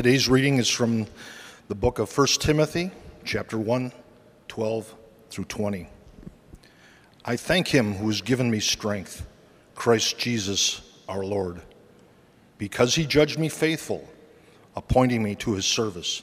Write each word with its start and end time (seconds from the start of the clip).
Today's 0.00 0.30
reading 0.30 0.56
is 0.56 0.70
from 0.70 1.06
the 1.68 1.74
book 1.74 1.98
of 1.98 2.10
1 2.16 2.26
Timothy, 2.40 2.90
chapter 3.22 3.58
1, 3.58 3.92
12 4.48 4.94
through 5.28 5.44
20. 5.44 5.88
I 7.26 7.36
thank 7.36 7.68
him 7.68 7.92
who 7.92 8.06
has 8.06 8.22
given 8.22 8.50
me 8.50 8.60
strength, 8.60 9.26
Christ 9.74 10.16
Jesus 10.16 10.80
our 11.06 11.22
Lord, 11.22 11.60
because 12.56 12.94
he 12.94 13.04
judged 13.04 13.38
me 13.38 13.50
faithful, 13.50 14.08
appointing 14.74 15.22
me 15.22 15.34
to 15.34 15.52
his 15.52 15.66
service, 15.66 16.22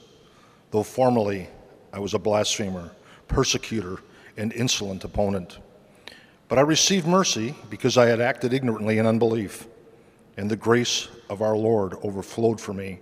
though 0.72 0.82
formerly 0.82 1.48
I 1.94 2.00
was 2.00 2.16
a 2.16 2.20
blasphemer, 2.20 2.90
persecutor, 3.28 4.00
and 4.38 4.54
insolent 4.54 5.04
opponent. 5.04 5.60
But 6.48 6.58
I 6.58 6.62
received 6.62 7.06
mercy 7.06 7.54
because 7.70 7.96
I 7.96 8.08
had 8.08 8.22
acted 8.22 8.54
ignorantly 8.54 8.98
in 8.98 9.06
unbelief, 9.06 9.68
and 10.36 10.50
the 10.50 10.56
grace 10.56 11.10
of 11.30 11.44
our 11.44 11.56
Lord 11.56 11.94
overflowed 12.02 12.60
for 12.60 12.74
me 12.74 13.02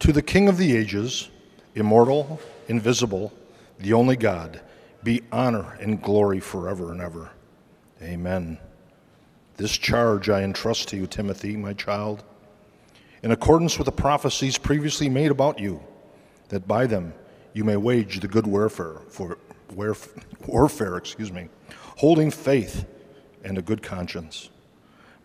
To 0.00 0.12
the 0.12 0.22
King 0.22 0.48
of 0.48 0.58
the 0.58 0.76
ages, 0.76 1.28
immortal, 1.74 2.40
invisible, 2.68 3.32
the 3.78 3.92
only 3.92 4.16
God, 4.16 4.60
be 5.02 5.22
honor 5.32 5.76
and 5.80 6.00
glory 6.00 6.40
forever 6.40 6.92
and 6.92 7.00
ever. 7.00 7.30
Amen. 8.02 8.58
This 9.56 9.76
charge 9.76 10.28
I 10.28 10.42
entrust 10.42 10.88
to 10.88 10.96
you, 10.96 11.06
Timothy, 11.06 11.56
my 11.56 11.72
child, 11.72 12.22
in 13.24 13.32
accordance 13.32 13.76
with 13.76 13.86
the 13.86 13.92
prophecies 13.92 14.56
previously 14.56 15.08
made 15.08 15.32
about 15.32 15.58
you, 15.58 15.82
that 16.48 16.68
by 16.68 16.86
them 16.86 17.12
you 17.52 17.64
may 17.64 17.76
wage 17.76 18.20
the 18.20 18.28
good 18.28 18.46
warfare 18.46 18.98
for 19.08 19.38
warfare, 20.46 20.96
excuse 20.96 21.32
me, 21.32 21.48
holding 21.96 22.30
faith 22.30 22.86
and 23.42 23.58
a 23.58 23.62
good 23.62 23.82
conscience. 23.82 24.48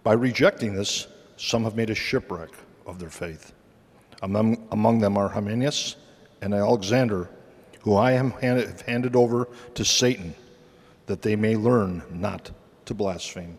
By 0.01 0.13
rejecting 0.13 0.73
this, 0.73 1.07
some 1.37 1.63
have 1.63 1.75
made 1.75 1.91
a 1.91 1.95
shipwreck 1.95 2.49
of 2.87 2.97
their 2.97 3.11
faith. 3.11 3.53
Among, 4.23 4.65
among 4.71 4.99
them 4.99 5.17
are 5.17 5.27
Hymenaeus 5.27 5.97
and 6.41 6.53
Alexander, 6.53 7.29
who 7.81 7.97
I 7.97 8.13
have 8.13 8.31
handed, 8.39 8.81
handed 8.87 9.17
over 9.17 9.49
to 9.75 9.83
Satan, 9.83 10.33
that 11.07 11.21
they 11.21 11.35
may 11.35 11.57
learn 11.57 12.01
not 12.09 12.49
to 12.85 12.93
blaspheme. 12.93 13.57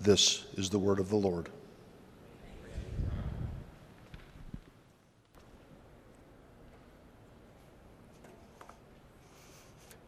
This 0.00 0.44
is 0.54 0.70
the 0.70 0.78
word 0.78 1.00
of 1.00 1.08
the 1.08 1.16
Lord. 1.16 1.48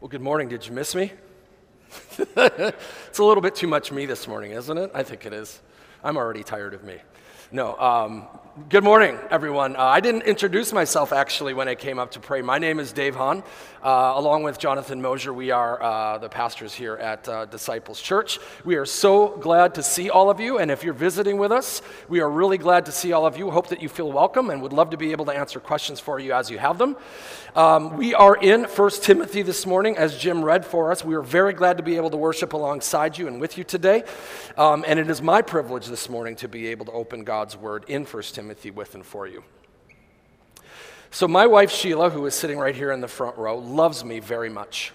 Well, 0.01 0.09
good 0.09 0.23
morning. 0.23 0.49
Did 0.49 0.65
you 0.69 0.73
miss 0.73 0.95
me? 0.95 1.11
it's 2.37 3.19
a 3.19 3.25
little 3.25 3.43
bit 3.43 3.57
too 3.57 3.67
much 3.67 3.91
me 3.91 4.07
this 4.07 4.29
morning, 4.29 4.53
isn't 4.53 4.79
it? 4.79 4.93
I 4.95 5.03
think 5.03 5.27
it 5.27 5.33
is. 5.33 5.61
I'm 6.05 6.17
already 6.17 6.45
tired 6.45 6.75
of 6.75 6.85
me. 6.85 6.99
No, 7.51 7.75
um, 7.79 8.27
Good 8.69 8.85
morning, 8.85 9.17
everyone. 9.31 9.77
Uh, 9.77 9.85
I 9.85 10.01
didn't 10.01 10.23
introduce 10.23 10.73
myself 10.73 11.13
actually 11.13 11.55
when 11.55 11.69
I 11.69 11.75
came 11.75 11.99
up 11.99 12.11
to 12.11 12.21
pray. 12.21 12.43
My 12.43 12.59
name 12.59 12.81
is 12.81 12.93
Dave 12.93 13.15
Hahn. 13.15 13.43
Uh, 13.83 14.13
along 14.17 14.43
with 14.43 14.59
Jonathan 14.59 15.01
Mosier, 15.01 15.33
we 15.33 15.53
are 15.53 15.81
uh, 15.81 16.19
the 16.19 16.29
pastors 16.29 16.75
here 16.75 16.97
at 16.97 17.27
uh, 17.29 17.47
Disciples 17.47 18.03
Church. 18.03 18.41
We 18.65 18.75
are 18.75 18.85
so 18.85 19.29
glad 19.37 19.77
to 19.77 19.83
see 19.83 20.11
all 20.11 20.29
of 20.29 20.41
you, 20.41 20.59
and 20.59 20.71
if 20.71 20.83
you're 20.83 20.93
visiting 20.93 21.39
with 21.39 21.53
us, 21.53 21.81
we 22.09 22.21
are 22.21 22.29
really 22.29 22.59
glad 22.59 22.87
to 22.87 22.93
see 22.93 23.13
all 23.13 23.25
of 23.25 23.39
you. 23.39 23.51
Hope 23.51 23.69
that 23.69 23.81
you 23.81 23.89
feel 23.89 24.11
welcome 24.11 24.51
and 24.51 24.61
would 24.61 24.73
love 24.73 24.91
to 24.91 24.97
be 24.97 25.13
able 25.13 25.25
to 25.27 25.33
answer 25.33 25.61
questions 25.61 26.01
for 26.01 26.19
you 26.19 26.33
as 26.33 26.51
you 26.51 26.59
have 26.59 26.77
them. 26.77 26.97
Um, 27.55 27.97
we 27.97 28.13
are 28.13 28.37
in 28.37 28.65
1 28.65 28.91
Timothy 29.03 29.43
this 29.43 29.65
morning, 29.65 29.97
as 29.97 30.19
Jim 30.19 30.45
read 30.45 30.67
for 30.67 30.91
us. 30.91 31.05
We 31.05 31.15
are 31.15 31.23
very 31.23 31.53
glad 31.53 31.77
to 31.77 31.85
be 31.85 31.97
able 31.97 32.11
to 32.11 32.17
worship 32.17 32.53
alongside 32.53 33.17
you 33.17 33.29
and 33.29 33.41
with 33.41 33.57
you 33.57 33.63
today. 33.63 34.03
Um, 34.57 34.85
and 34.87 34.99
it 34.99 35.09
is 35.09 35.23
my 35.23 35.43
privilege 35.43 35.87
this 35.87 36.09
morning 36.09 36.35
to 36.37 36.49
be 36.49 36.67
able 36.67 36.87
to 36.87 36.93
open 36.93 37.23
God's 37.23 37.38
Word 37.57 37.85
in 37.89 38.05
1 38.05 38.23
Timothy. 38.23 38.49
Timothy 38.49 38.71
with 38.71 38.95
and 38.95 39.05
for 39.05 39.27
you. 39.27 39.45
So, 41.11 41.29
my 41.29 41.47
wife 41.47 41.71
Sheila, 41.71 42.11
who 42.11 42.27
is 42.27 42.35
sitting 42.35 42.59
right 42.59 42.75
here 42.75 42.93
in 42.93 43.01
the 43.01 43.09
front 43.09 43.39
row, 43.39 43.59
loves 43.59 44.05
me 44.05 44.21
very 44.21 44.51
much. 44.51 44.93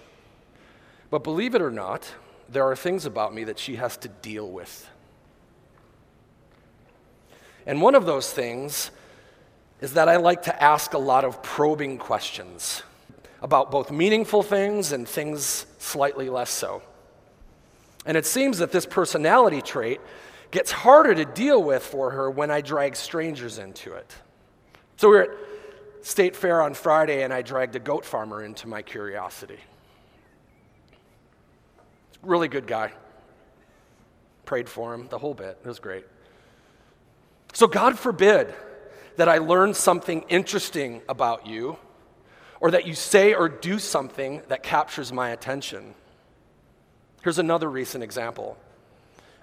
But 1.09 1.23
believe 1.23 1.55
it 1.55 1.61
or 1.61 1.71
not, 1.71 2.13
there 2.49 2.63
are 2.69 2.75
things 2.75 3.05
about 3.05 3.33
me 3.33 3.45
that 3.45 3.57
she 3.57 3.75
has 3.75 3.97
to 3.97 4.07
deal 4.07 4.49
with. 4.49 4.89
And 7.65 7.81
one 7.81 7.95
of 7.95 8.05
those 8.05 8.31
things 8.31 8.91
is 9.81 9.93
that 9.93 10.09
I 10.09 10.17
like 10.17 10.43
to 10.43 10.63
ask 10.63 10.93
a 10.93 10.97
lot 10.97 11.23
of 11.23 11.41
probing 11.41 11.97
questions 11.97 12.83
about 13.41 13.71
both 13.71 13.91
meaningful 13.91 14.43
things 14.43 14.91
and 14.91 15.07
things 15.07 15.65
slightly 15.79 16.29
less 16.29 16.49
so. 16.49 16.81
And 18.05 18.17
it 18.17 18.25
seems 18.25 18.57
that 18.57 18.71
this 18.71 18.85
personality 18.85 19.61
trait 19.61 20.01
gets 20.53 20.71
harder 20.71 21.15
to 21.15 21.25
deal 21.25 21.61
with 21.61 21.83
for 21.83 22.11
her 22.11 22.29
when 22.29 22.51
I 22.51 22.61
drag 22.61 22.95
strangers 22.95 23.57
into 23.57 23.93
it. 23.93 24.15
So 24.97 25.09
we 25.09 25.17
are 25.17 25.23
at 25.23 25.29
State 26.03 26.35
Fair 26.35 26.61
on 26.61 26.75
Friday, 26.75 27.23
and 27.23 27.33
I 27.33 27.41
dragged 27.41 27.75
a 27.75 27.79
goat 27.79 28.05
farmer 28.05 28.43
into 28.43 28.67
my 28.67 28.83
curiosity. 28.83 29.57
Really 32.21 32.47
good 32.47 32.67
guy. 32.67 32.91
Prayed 34.45 34.69
for 34.69 34.93
him, 34.93 35.07
the 35.07 35.17
whole 35.17 35.33
bit. 35.33 35.57
It 35.63 35.67
was 35.67 35.79
great. 35.79 36.05
So, 37.53 37.65
God 37.65 37.97
forbid 37.97 38.53
that 39.15 39.27
I 39.27 39.39
learn 39.39 39.73
something 39.73 40.23
interesting 40.29 41.01
about 41.09 41.47
you, 41.47 41.77
or 42.59 42.69
that 42.71 42.85
you 42.85 42.93
say 42.93 43.33
or 43.33 43.49
do 43.49 43.79
something 43.79 44.43
that 44.49 44.61
captures 44.61 45.11
my 45.11 45.29
attention. 45.29 45.95
Here's 47.23 47.39
another 47.39 47.69
recent 47.69 48.03
example. 48.03 48.57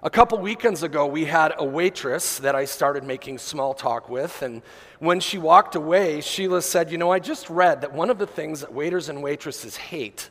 A 0.03 0.09
couple 0.09 0.39
weekends 0.39 0.83
ago, 0.83 1.05
we 1.07 1.27
had 1.27 1.53
a 1.59 1.65
waitress 1.65 2.39
that 2.39 2.55
I 2.55 2.65
started 2.65 3.05
making 3.05 3.37
small 3.37 3.75
talk 3.75 4.09
with, 4.09 4.41
and 4.41 4.63
when 4.99 5.21
she 5.21 5.37
walked 5.37 5.75
away, 5.75 6.23
Sheila 6.23 6.63
said, 6.63 6.91
You 6.91 6.97
know, 6.97 7.13
I 7.13 7.19
just 7.19 7.51
read 7.51 7.83
that 7.83 7.93
one 7.93 8.09
of 8.09 8.17
the 8.17 8.27
things 8.27 8.61
that 8.61 8.73
waiters 8.73 9.11
and 9.11 9.23
waitresses 9.23 9.77
hate 9.77 10.31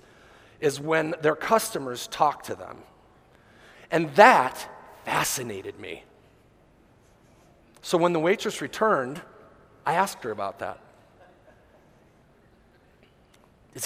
is 0.59 0.79
when 0.79 1.13
their 1.21 1.35
customers 1.35 2.07
talk 2.07 2.41
to 2.43 2.55
them. 2.55 2.79
And 3.91 4.09
that 4.15 4.67
fascinated 5.05 5.79
me. 5.79 6.03
So 7.83 7.95
when 7.95 8.11
the 8.11 8.19
waitress 8.19 8.61
returned, 8.61 9.21
I 9.85 9.93
asked 9.93 10.23
her 10.23 10.31
about 10.31 10.59
that. 10.59 10.79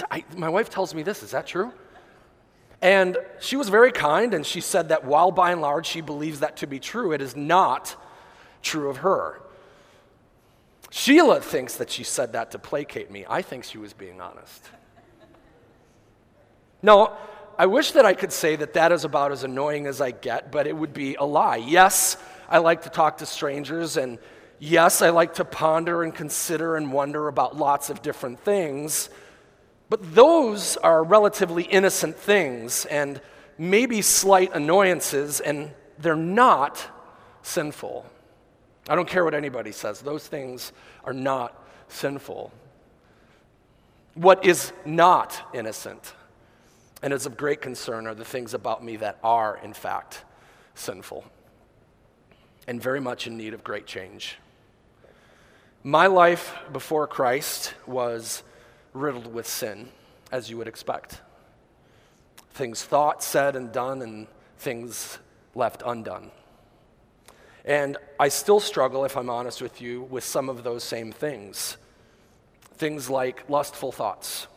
I, 0.09 0.23
my 0.37 0.47
wife 0.47 0.69
tells 0.69 0.95
me 0.95 1.03
this, 1.03 1.23
is 1.23 1.31
that 1.31 1.45
true? 1.45 1.73
And 2.83 3.17
she 3.39 3.55
was 3.55 3.69
very 3.69 3.93
kind, 3.93 4.33
and 4.33 4.45
she 4.45 4.59
said 4.59 4.89
that 4.89 5.05
while 5.05 5.31
by 5.31 5.53
and 5.53 5.61
large 5.61 5.87
she 5.87 6.01
believes 6.01 6.41
that 6.41 6.57
to 6.57 6.67
be 6.67 6.79
true, 6.79 7.13
it 7.13 7.21
is 7.21 7.33
not 7.33 7.95
true 8.61 8.89
of 8.89 8.97
her. 8.97 9.41
Sheila 10.91 11.39
thinks 11.39 11.77
that 11.77 11.89
she 11.89 12.03
said 12.03 12.33
that 12.33 12.51
to 12.51 12.59
placate 12.59 13.09
me. 13.09 13.25
I 13.27 13.41
think 13.41 13.63
she 13.63 13.77
was 13.77 13.93
being 13.93 14.19
honest. 14.19 14.69
Now, 16.81 17.17
I 17.57 17.67
wish 17.67 17.93
that 17.93 18.05
I 18.05 18.13
could 18.13 18.33
say 18.33 18.57
that 18.57 18.73
that 18.73 18.91
is 18.91 19.05
about 19.05 19.31
as 19.31 19.45
annoying 19.45 19.87
as 19.87 20.01
I 20.01 20.11
get, 20.11 20.51
but 20.51 20.67
it 20.67 20.75
would 20.75 20.93
be 20.93 21.15
a 21.15 21.23
lie. 21.23 21.55
Yes, 21.55 22.17
I 22.49 22.57
like 22.57 22.81
to 22.81 22.89
talk 22.89 23.19
to 23.19 23.25
strangers, 23.25 23.95
and 23.95 24.19
yes, 24.59 25.01
I 25.01 25.11
like 25.11 25.35
to 25.35 25.45
ponder 25.45 26.03
and 26.03 26.13
consider 26.13 26.75
and 26.75 26.91
wonder 26.91 27.29
about 27.29 27.55
lots 27.55 27.89
of 27.89 28.01
different 28.01 28.41
things. 28.41 29.09
But 29.93 30.15
those 30.15 30.75
are 30.77 31.03
relatively 31.03 31.65
innocent 31.65 32.17
things 32.17 32.85
and 32.85 33.21
maybe 33.59 34.01
slight 34.01 34.49
annoyances, 34.55 35.39
and 35.39 35.69
they're 35.99 36.15
not 36.15 36.83
sinful. 37.43 38.03
I 38.89 38.95
don't 38.95 39.07
care 39.07 39.23
what 39.23 39.35
anybody 39.35 39.71
says, 39.71 40.01
those 40.01 40.25
things 40.25 40.73
are 41.03 41.13
not 41.13 41.63
sinful. 41.89 42.51
What 44.15 44.43
is 44.43 44.73
not 44.83 45.39
innocent 45.53 46.15
and 47.03 47.13
is 47.13 47.27
of 47.27 47.37
great 47.37 47.61
concern 47.61 48.07
are 48.07 48.15
the 48.15 48.25
things 48.25 48.55
about 48.55 48.83
me 48.83 48.95
that 48.95 49.19
are, 49.23 49.59
in 49.63 49.73
fact, 49.73 50.25
sinful 50.73 51.23
and 52.67 52.81
very 52.81 52.99
much 52.99 53.27
in 53.27 53.37
need 53.37 53.53
of 53.53 53.63
great 53.63 53.85
change. 53.85 54.39
My 55.83 56.07
life 56.07 56.57
before 56.71 57.05
Christ 57.05 57.75
was 57.85 58.41
riddled 58.93 59.33
with 59.33 59.47
sin, 59.47 59.89
as 60.31 60.49
you 60.49 60.57
would 60.57 60.67
expect. 60.67 61.21
Things 62.51 62.83
thought, 62.83 63.23
said, 63.23 63.55
and 63.55 63.71
done, 63.71 64.01
and 64.01 64.27
things 64.57 65.17
left 65.55 65.83
undone. 65.85 66.31
And 67.65 67.97
I 68.19 68.27
still 68.27 68.59
struggle, 68.59 69.05
if 69.05 69.17
I'm 69.17 69.29
honest 69.29 69.61
with 69.61 69.81
you, 69.81 70.03
with 70.03 70.23
some 70.23 70.49
of 70.49 70.63
those 70.63 70.83
same 70.83 71.11
things. 71.11 71.77
Things 72.75 73.09
like 73.09 73.49
lustful 73.49 73.91
thoughts, 73.91 74.47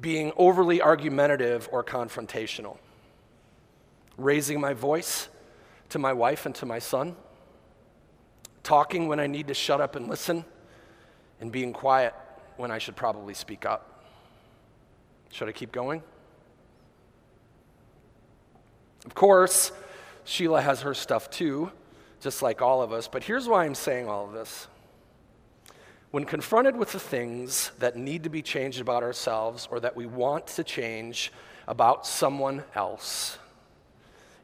being 0.00 0.32
overly 0.36 0.82
argumentative 0.82 1.68
or 1.70 1.84
confrontational, 1.84 2.78
raising 4.16 4.60
my 4.60 4.72
voice 4.72 5.28
to 5.90 5.98
my 5.98 6.12
wife 6.12 6.46
and 6.46 6.54
to 6.56 6.66
my 6.66 6.78
son, 6.78 7.16
talking 8.62 9.08
when 9.08 9.20
I 9.20 9.26
need 9.26 9.48
to 9.48 9.54
shut 9.54 9.80
up 9.80 9.94
and 9.94 10.08
listen, 10.08 10.44
and 11.40 11.52
being 11.52 11.72
quiet 11.72 12.14
when 12.56 12.70
I 12.70 12.78
should 12.78 12.96
probably 12.96 13.34
speak 13.34 13.66
up. 13.66 14.04
Should 15.30 15.48
I 15.48 15.52
keep 15.52 15.72
going? 15.72 16.02
Of 19.04 19.14
course, 19.14 19.72
Sheila 20.24 20.62
has 20.62 20.82
her 20.82 20.94
stuff 20.94 21.30
too, 21.30 21.70
just 22.20 22.40
like 22.40 22.62
all 22.62 22.82
of 22.82 22.92
us, 22.92 23.08
but 23.08 23.22
here's 23.22 23.46
why 23.46 23.64
I'm 23.64 23.74
saying 23.74 24.08
all 24.08 24.26
of 24.26 24.32
this. 24.32 24.68
When 26.10 26.24
confronted 26.24 26.76
with 26.76 26.92
the 26.92 27.00
things 27.00 27.72
that 27.80 27.96
need 27.96 28.22
to 28.22 28.30
be 28.30 28.40
changed 28.40 28.80
about 28.80 29.02
ourselves 29.02 29.68
or 29.70 29.80
that 29.80 29.96
we 29.96 30.06
want 30.06 30.46
to 30.46 30.64
change 30.64 31.32
about 31.66 32.06
someone 32.06 32.62
else, 32.74 33.38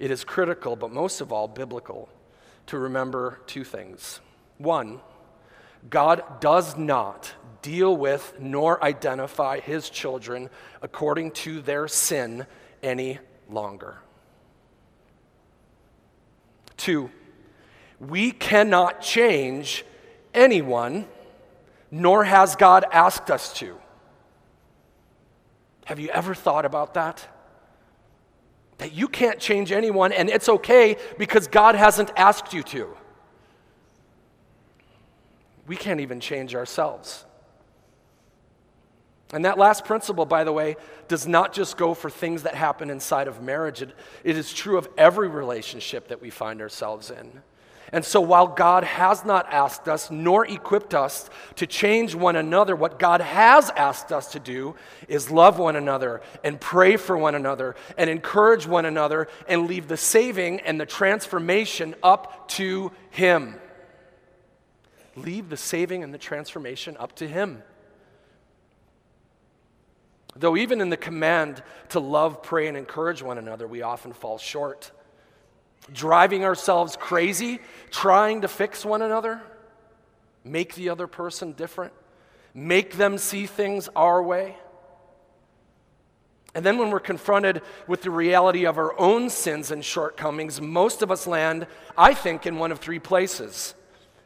it 0.00 0.10
is 0.10 0.24
critical, 0.24 0.76
but 0.76 0.90
most 0.90 1.20
of 1.20 1.32
all, 1.32 1.46
biblical, 1.46 2.08
to 2.66 2.78
remember 2.78 3.40
two 3.46 3.64
things. 3.64 4.20
One, 4.58 5.00
God 5.88 6.40
does 6.40 6.76
not 6.76 7.32
deal 7.62 7.96
with 7.96 8.34
nor 8.38 8.82
identify 8.82 9.60
his 9.60 9.90
children 9.90 10.50
according 10.82 11.30
to 11.30 11.60
their 11.60 11.88
sin 11.88 12.46
any 12.82 13.18
longer. 13.48 13.98
Two, 16.76 17.10
we 17.98 18.30
cannot 18.30 19.02
change 19.02 19.84
anyone, 20.32 21.06
nor 21.90 22.24
has 22.24 22.56
God 22.56 22.84
asked 22.90 23.30
us 23.30 23.52
to. 23.54 23.76
Have 25.84 25.98
you 25.98 26.08
ever 26.10 26.34
thought 26.34 26.64
about 26.64 26.94
that? 26.94 27.26
That 28.78 28.92
you 28.92 29.08
can't 29.08 29.38
change 29.38 29.72
anyone, 29.72 30.12
and 30.12 30.30
it's 30.30 30.48
okay 30.48 30.96
because 31.18 31.48
God 31.48 31.74
hasn't 31.74 32.10
asked 32.16 32.54
you 32.54 32.62
to. 32.62 32.96
We 35.70 35.76
can't 35.76 36.00
even 36.00 36.18
change 36.18 36.56
ourselves. 36.56 37.24
And 39.32 39.44
that 39.44 39.56
last 39.56 39.84
principle, 39.84 40.26
by 40.26 40.42
the 40.42 40.52
way, 40.52 40.74
does 41.06 41.28
not 41.28 41.52
just 41.52 41.76
go 41.76 41.94
for 41.94 42.10
things 42.10 42.42
that 42.42 42.56
happen 42.56 42.90
inside 42.90 43.28
of 43.28 43.40
marriage. 43.40 43.80
It, 43.80 43.90
it 44.24 44.36
is 44.36 44.52
true 44.52 44.78
of 44.78 44.88
every 44.98 45.28
relationship 45.28 46.08
that 46.08 46.20
we 46.20 46.28
find 46.28 46.60
ourselves 46.60 47.12
in. 47.12 47.40
And 47.92 48.04
so, 48.04 48.20
while 48.20 48.48
God 48.48 48.82
has 48.82 49.24
not 49.24 49.46
asked 49.52 49.86
us 49.86 50.10
nor 50.10 50.44
equipped 50.44 50.92
us 50.92 51.30
to 51.54 51.68
change 51.68 52.16
one 52.16 52.34
another, 52.34 52.74
what 52.74 52.98
God 52.98 53.20
has 53.20 53.70
asked 53.70 54.10
us 54.10 54.32
to 54.32 54.40
do 54.40 54.74
is 55.06 55.30
love 55.30 55.60
one 55.60 55.76
another 55.76 56.20
and 56.42 56.60
pray 56.60 56.96
for 56.96 57.16
one 57.16 57.36
another 57.36 57.76
and 57.96 58.10
encourage 58.10 58.66
one 58.66 58.86
another 58.86 59.28
and 59.46 59.68
leave 59.68 59.86
the 59.86 59.96
saving 59.96 60.58
and 60.62 60.80
the 60.80 60.86
transformation 60.86 61.94
up 62.02 62.48
to 62.48 62.90
Him. 63.10 63.59
Leave 65.24 65.48
the 65.48 65.56
saving 65.56 66.02
and 66.02 66.12
the 66.12 66.18
transformation 66.18 66.96
up 66.98 67.14
to 67.16 67.28
Him. 67.28 67.62
Though, 70.36 70.56
even 70.56 70.80
in 70.80 70.90
the 70.90 70.96
command 70.96 71.62
to 71.90 72.00
love, 72.00 72.42
pray, 72.42 72.68
and 72.68 72.76
encourage 72.76 73.22
one 73.22 73.38
another, 73.38 73.66
we 73.66 73.82
often 73.82 74.12
fall 74.12 74.38
short. 74.38 74.92
Driving 75.92 76.44
ourselves 76.44 76.96
crazy, 76.96 77.58
trying 77.90 78.42
to 78.42 78.48
fix 78.48 78.84
one 78.84 79.02
another, 79.02 79.42
make 80.44 80.74
the 80.74 80.88
other 80.88 81.06
person 81.06 81.52
different, 81.52 81.92
make 82.54 82.96
them 82.96 83.18
see 83.18 83.46
things 83.46 83.88
our 83.96 84.22
way. 84.22 84.56
And 86.54 86.64
then, 86.64 86.78
when 86.78 86.90
we're 86.90 87.00
confronted 87.00 87.62
with 87.86 88.02
the 88.02 88.10
reality 88.10 88.66
of 88.66 88.76
our 88.76 88.98
own 88.98 89.30
sins 89.30 89.70
and 89.70 89.84
shortcomings, 89.84 90.60
most 90.60 91.00
of 91.02 91.10
us 91.10 91.26
land, 91.26 91.66
I 91.96 92.12
think, 92.14 92.44
in 92.44 92.58
one 92.58 92.72
of 92.72 92.78
three 92.80 92.98
places. 92.98 93.74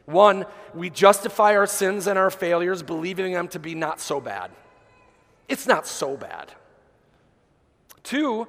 One, 0.05 0.45
we 0.73 0.89
justify 0.89 1.55
our 1.55 1.67
sins 1.67 2.07
and 2.07 2.17
our 2.17 2.29
failures, 2.29 2.83
believing 2.83 3.33
them 3.33 3.47
to 3.49 3.59
be 3.59 3.73
not 3.75 3.99
so 3.99 4.21
bad. 4.21 4.51
It's 5.47 5.67
not 5.67 5.87
so 5.87 6.15
bad. 6.15 6.51
Two, 8.03 8.47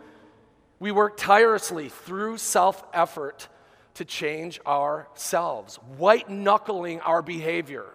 we 0.79 0.93
work 0.93 1.17
tirelessly 1.17 1.88
through 1.88 2.38
self 2.38 2.85
effort 2.93 3.49
to 3.94 4.05
change 4.05 4.61
ourselves, 4.67 5.76
white 5.97 6.29
knuckling 6.29 7.00
our 7.00 7.23
behavior. 7.23 7.87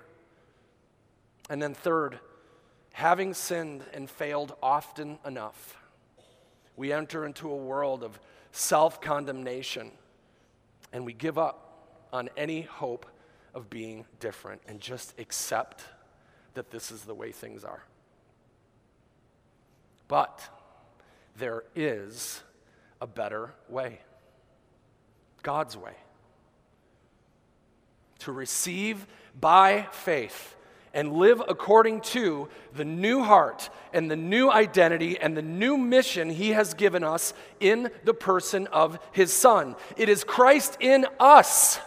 And 1.49 1.61
then, 1.61 1.75
third, 1.75 2.19
having 2.93 3.35
sinned 3.35 3.83
and 3.93 4.09
failed 4.09 4.55
often 4.63 5.19
enough, 5.25 5.77
we 6.75 6.91
enter 6.91 7.25
into 7.25 7.51
a 7.51 7.55
world 7.55 8.03
of 8.03 8.19
self 8.51 8.99
condemnation 9.01 9.91
and 10.91 11.05
we 11.05 11.13
give 11.13 11.37
up 11.37 12.07
on 12.11 12.29
any 12.35 12.61
hope 12.61 13.05
of 13.53 13.69
being 13.69 14.06
different 14.19 14.62
and 14.68 14.80
just 14.80 15.13
accept 15.19 15.83
that 16.53 16.71
this 16.71 16.92
is 16.92 17.03
the 17.03 17.13
way 17.13 17.31
things 17.31 17.63
are. 17.63 17.83
But 20.07 20.42
there 21.38 21.63
is 21.75 22.42
a 23.00 23.07
better 23.07 23.53
way 23.69 24.00
God's 25.44 25.75
way. 25.75 25.94
To 28.19 28.31
receive 28.31 29.07
by 29.39 29.88
faith 29.92 30.56
and 30.94 31.13
live 31.13 31.42
according 31.48 32.01
to 32.01 32.50
the 32.75 32.86
new 32.86 33.24
heart 33.24 33.69
and 33.94 34.12
the 34.12 34.15
new 34.15 34.51
identity 34.51 35.18
and 35.18 35.36
the 35.36 35.42
new 35.42 35.77
mission 35.77 36.30
he 36.30 36.50
has 36.50 36.74
given 36.74 37.03
us 37.03 37.33
in 37.59 37.89
the 38.03 38.13
person 38.13 38.68
of 38.68 39.00
his 39.12 39.33
Son. 39.33 39.75
It 39.98 40.09
is 40.09 40.24
Christ 40.24 40.77
in 40.80 41.06
us 41.19 41.80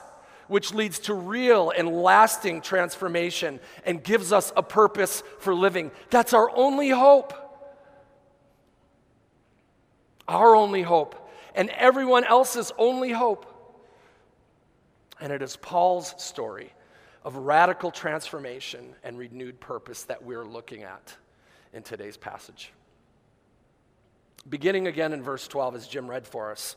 which 0.49 0.75
leads 0.75 0.99
to 1.01 1.15
real 1.15 1.71
and 1.71 1.89
lasting 1.89 2.61
transformation 2.61 3.61
and 3.85 4.03
gives 4.03 4.33
us 4.33 4.53
a 4.57 4.63
purpose 4.63 5.23
for 5.39 5.55
living. 5.55 5.91
That's 6.11 6.33
our 6.33 6.51
only 6.55 6.91
hope 6.91 7.45
our 10.29 10.55
only 10.55 10.83
hope, 10.83 11.29
and 11.55 11.71
everyone 11.71 12.25
else's 12.25 12.73
only 12.79 13.13
hope. 13.13 13.51
And 15.21 15.33
it 15.33 15.43
is 15.43 15.57
Paul's 15.57 16.15
story 16.23 16.73
of 17.25 17.37
radical 17.37 17.91
transformation 17.91 18.95
and 19.03 19.19
renewed 19.19 19.61
purpose 19.61 20.05
that 20.05 20.23
we're 20.23 20.45
looking 20.45 20.83
at 20.83 21.17
in 21.73 21.83
today's 21.83 22.17
passage. 22.17 22.73
Beginning 24.49 24.87
again 24.87 25.13
in 25.13 25.23
verse 25.23 25.49
12, 25.49 25.77
as 25.77 25.89
Jim 25.89 26.09
read 26.09 26.27
for 26.27 26.51
us. 26.51 26.77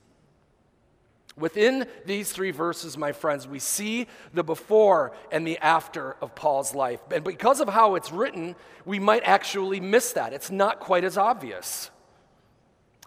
Within 1.41 1.87
these 2.05 2.31
three 2.31 2.51
verses, 2.51 2.97
my 2.97 3.11
friends, 3.11 3.47
we 3.47 3.59
see 3.59 4.07
the 4.33 4.43
before 4.43 5.11
and 5.31 5.45
the 5.45 5.57
after 5.57 6.15
of 6.21 6.35
Paul's 6.35 6.73
life. 6.73 7.01
And 7.11 7.23
because 7.23 7.59
of 7.59 7.67
how 7.67 7.95
it's 7.95 8.11
written, 8.11 8.55
we 8.85 8.99
might 8.99 9.23
actually 9.25 9.79
miss 9.79 10.13
that. 10.13 10.31
It's 10.31 10.51
not 10.51 10.79
quite 10.79 11.03
as 11.03 11.17
obvious. 11.17 11.89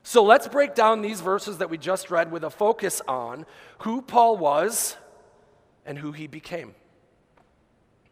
So 0.03 0.23
let's 0.23 0.49
break 0.49 0.75
down 0.75 1.01
these 1.01 1.23
verses 1.23 1.59
that 1.59 1.71
we 1.71 1.79
just 1.79 2.11
read 2.11 2.31
with 2.31 2.45
a 2.45 2.51
focus 2.51 3.01
on 3.09 3.47
who 3.79 4.03
Paul 4.03 4.37
was 4.37 4.97
and 5.87 5.99
who 5.99 6.13
he 6.13 6.27
became. 6.27 6.75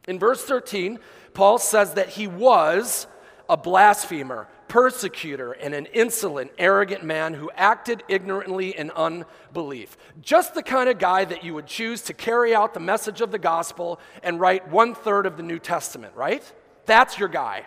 In 0.09 0.19
verse 0.19 0.43
13, 0.45 0.99
Paul 1.35 1.59
says 1.59 1.95
that 1.95 2.09
he 2.09 2.27
was 2.27 3.07
a 3.49 3.57
blasphemer, 3.57 4.49
persecutor, 4.73 5.53
and 5.53 5.75
an 5.75 5.85
insolent, 5.93 6.51
arrogant 6.57 7.05
man 7.05 7.35
who 7.35 7.51
acted 7.55 8.03
ignorantly 8.09 8.71
in 8.75 8.91
unbelief. 8.93 9.99
Just 10.23 10.55
the 10.55 10.63
kind 10.63 10.89
of 10.89 10.99
guy 10.99 11.27
that 11.27 11.45
you 11.45 11.53
would 11.53 11.67
choose 11.67 12.01
to 12.01 12.15
carry 12.15 12.55
out 12.55 12.73
the 12.73 12.81
message 12.81 13.21
of 13.21 13.31
the 13.31 13.39
gospel 13.39 14.01
and 14.23 14.41
write 14.41 14.67
one 14.71 14.95
third 14.95 15.27
of 15.27 15.37
the 15.37 15.43
New 15.43 15.59
Testament, 15.59 16.17
right? 16.17 16.43
That's 16.87 17.19
your 17.19 17.29
guy. 17.29 17.67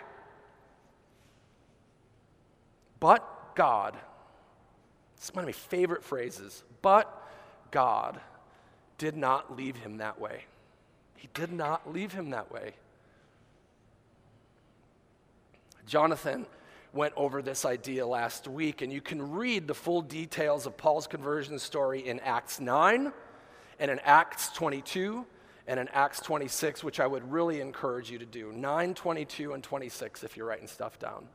But 2.98 3.54
God, 3.54 3.96
it's 5.16 5.32
one 5.32 5.44
of 5.44 5.46
my 5.46 5.52
favorite 5.52 6.02
phrases, 6.02 6.64
but 6.82 7.08
God 7.70 8.18
did 8.98 9.16
not 9.16 9.56
leave 9.56 9.76
him 9.76 9.98
that 9.98 10.20
way. 10.20 10.46
He 11.14 11.28
did 11.34 11.52
not 11.52 11.92
leave 11.92 12.14
him 12.14 12.30
that 12.30 12.50
way. 12.50 12.72
Jonathan 15.86 16.46
went 16.96 17.12
over 17.16 17.42
this 17.42 17.64
idea 17.64 18.06
last 18.06 18.48
week, 18.48 18.82
and 18.82 18.92
you 18.92 19.00
can 19.00 19.32
read 19.32 19.68
the 19.68 19.74
full 19.74 20.00
details 20.02 20.66
of 20.66 20.76
Paul's 20.76 21.06
conversion 21.06 21.58
story 21.58 22.08
in 22.08 22.18
Acts 22.20 22.58
9 22.58 23.12
and 23.78 23.90
in 23.90 23.98
Acts 24.00 24.48
22 24.52 25.24
and 25.68 25.78
in 25.78 25.88
Acts 25.88 26.20
26, 26.20 26.82
which 26.82 26.98
I 26.98 27.06
would 27.06 27.30
really 27.30 27.60
encourage 27.60 28.10
you 28.10 28.18
to 28.18 28.26
do 28.26 28.52
9, 28.52 28.94
22, 28.94 29.52
and 29.52 29.62
26 29.62 30.24
if 30.24 30.36
you're 30.36 30.46
writing 30.46 30.66
stuff 30.66 30.98
down. 30.98 31.28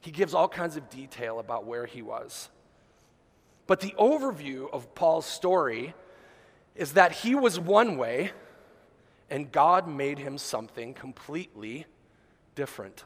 He 0.00 0.10
gives 0.10 0.32
all 0.32 0.48
kinds 0.48 0.76
of 0.76 0.88
detail 0.88 1.40
about 1.40 1.66
where 1.66 1.84
he 1.84 2.00
was. 2.00 2.48
But 3.66 3.80
the 3.80 3.94
overview 3.98 4.72
of 4.72 4.94
Paul's 4.94 5.26
story 5.26 5.94
is 6.76 6.92
that 6.92 7.12
he 7.12 7.34
was 7.34 7.58
one 7.58 7.96
way 7.96 8.30
and 9.30 9.50
God 9.50 9.88
made 9.88 10.18
him 10.18 10.38
something 10.38 10.94
completely 10.94 11.86
different. 12.54 13.04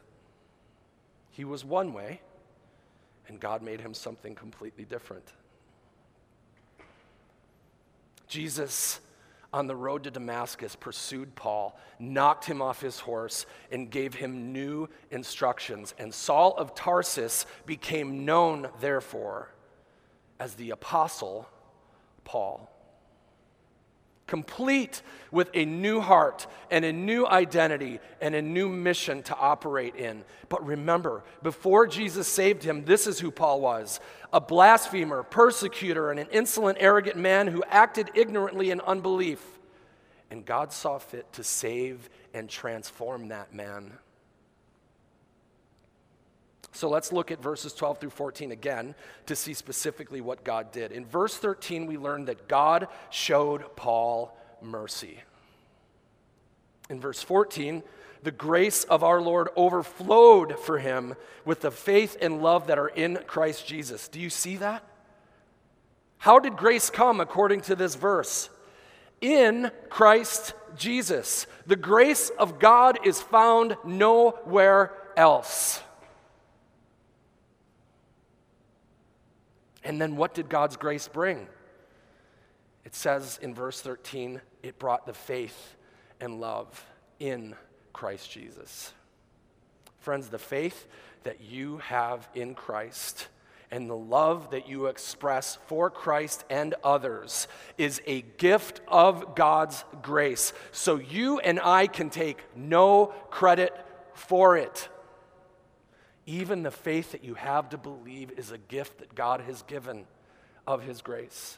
He 1.33 1.43
was 1.43 1.65
one 1.65 1.91
way 1.91 2.21
and 3.27 3.39
God 3.39 3.61
made 3.61 3.81
him 3.81 3.93
something 3.93 4.35
completely 4.35 4.85
different. 4.85 5.27
Jesus 8.27 8.99
on 9.51 9.67
the 9.67 9.75
road 9.75 10.03
to 10.03 10.11
Damascus 10.11 10.75
pursued 10.75 11.35
Paul, 11.35 11.77
knocked 11.99 12.45
him 12.45 12.61
off 12.61 12.81
his 12.81 12.99
horse, 12.99 13.45
and 13.71 13.89
gave 13.89 14.15
him 14.15 14.51
new 14.51 14.89
instructions. 15.11 15.93
And 15.99 16.11
Saul 16.11 16.55
of 16.57 16.73
Tarsus 16.73 17.45
became 17.67 18.25
known, 18.25 18.67
therefore, 18.79 19.49
as 20.39 20.55
the 20.55 20.71
Apostle 20.71 21.47
Paul. 22.23 22.72
Complete 24.27 25.01
with 25.31 25.49
a 25.53 25.65
new 25.65 25.99
heart 25.99 26.47
and 26.71 26.85
a 26.85 26.93
new 26.93 27.27
identity 27.27 27.99
and 28.21 28.33
a 28.35 28.41
new 28.41 28.69
mission 28.69 29.21
to 29.23 29.35
operate 29.35 29.95
in. 29.95 30.23
But 30.47 30.65
remember, 30.65 31.23
before 31.41 31.87
Jesus 31.87 32.27
saved 32.27 32.63
him, 32.63 32.85
this 32.85 33.05
is 33.05 33.19
who 33.19 33.31
Paul 33.31 33.61
was 33.61 33.99
a 34.31 34.41
blasphemer, 34.41 35.23
persecutor, 35.23 36.09
and 36.09 36.19
an 36.19 36.27
insolent, 36.31 36.77
arrogant 36.79 37.17
man 37.17 37.47
who 37.47 37.63
acted 37.69 38.09
ignorantly 38.15 38.71
in 38.71 38.81
unbelief. 38.81 39.43
And 40.31 40.45
God 40.45 40.73
saw 40.73 40.97
fit 40.97 41.31
to 41.33 41.43
save 41.43 42.09
and 42.33 42.49
transform 42.49 43.27
that 43.27 43.53
man. 43.53 43.93
So 46.73 46.89
let's 46.89 47.11
look 47.13 47.31
at 47.31 47.41
verses 47.41 47.71
12 47.73 47.99
through 47.99 48.09
14 48.09 48.51
again 48.51 48.95
to 49.27 49.35
see 49.35 49.53
specifically 49.53 50.21
what 50.21 50.43
God 50.43 50.71
did. 50.71 50.91
In 50.91 51.05
verse 51.05 51.37
13, 51.37 51.85
we 51.85 51.97
learn 51.97 52.25
that 52.25 52.47
God 52.47 52.87
showed 53.11 53.75
Paul 53.75 54.35
mercy. 54.61 55.19
In 56.89 56.99
verse 56.99 57.21
14, 57.21 57.83
the 58.23 58.31
grace 58.31 58.85
of 58.85 59.03
our 59.03 59.21
Lord 59.21 59.49
overflowed 59.55 60.57
for 60.59 60.79
him 60.79 61.15
with 61.45 61.61
the 61.61 61.71
faith 61.71 62.17
and 62.19 62.41
love 62.41 62.67
that 62.67 62.79
are 62.79 62.87
in 62.87 63.19
Christ 63.27 63.67
Jesus. 63.67 64.07
Do 64.07 64.19
you 64.19 64.29
see 64.29 64.57
that? 64.57 64.83
How 66.17 66.39
did 66.39 66.57
grace 66.57 66.89
come 66.89 67.19
according 67.19 67.61
to 67.61 67.75
this 67.75 67.95
verse? 67.95 68.49
In 69.21 69.69
Christ 69.89 70.53
Jesus. 70.75 71.45
The 71.67 71.75
grace 71.75 72.29
of 72.31 72.59
God 72.59 72.99
is 73.05 73.21
found 73.21 73.77
nowhere 73.85 74.93
else. 75.15 75.81
And 79.83 80.01
then 80.01 80.15
what 80.15 80.33
did 80.33 80.49
God's 80.49 80.77
grace 80.77 81.07
bring? 81.07 81.47
It 82.85 82.95
says 82.95 83.39
in 83.41 83.53
verse 83.53 83.81
13, 83.81 84.41
it 84.61 84.79
brought 84.79 85.05
the 85.05 85.13
faith 85.13 85.75
and 86.19 86.39
love 86.39 86.85
in 87.19 87.55
Christ 87.91 88.31
Jesus. 88.31 88.93
Friends, 89.99 90.27
the 90.29 90.39
faith 90.39 90.87
that 91.23 91.41
you 91.41 91.77
have 91.77 92.27
in 92.33 92.55
Christ 92.55 93.27
and 93.71 93.89
the 93.89 93.95
love 93.95 94.51
that 94.51 94.67
you 94.69 94.85
express 94.85 95.57
for 95.65 95.89
Christ 95.89 96.43
and 96.49 96.75
others 96.83 97.47
is 97.77 98.01
a 98.05 98.21
gift 98.21 98.81
of 98.87 99.35
God's 99.35 99.83
grace. 100.01 100.53
So 100.71 100.97
you 100.97 101.39
and 101.39 101.59
I 101.59 101.87
can 101.87 102.09
take 102.09 102.43
no 102.55 103.07
credit 103.31 103.73
for 104.13 104.57
it. 104.57 104.89
Even 106.25 106.63
the 106.63 106.71
faith 106.71 107.11
that 107.11 107.23
you 107.23 107.33
have 107.35 107.69
to 107.69 107.77
believe 107.77 108.31
is 108.37 108.51
a 108.51 108.57
gift 108.57 108.99
that 108.99 109.13
God 109.13 109.41
has 109.41 109.61
given 109.63 110.05
of 110.65 110.83
His 110.83 111.01
grace. 111.01 111.57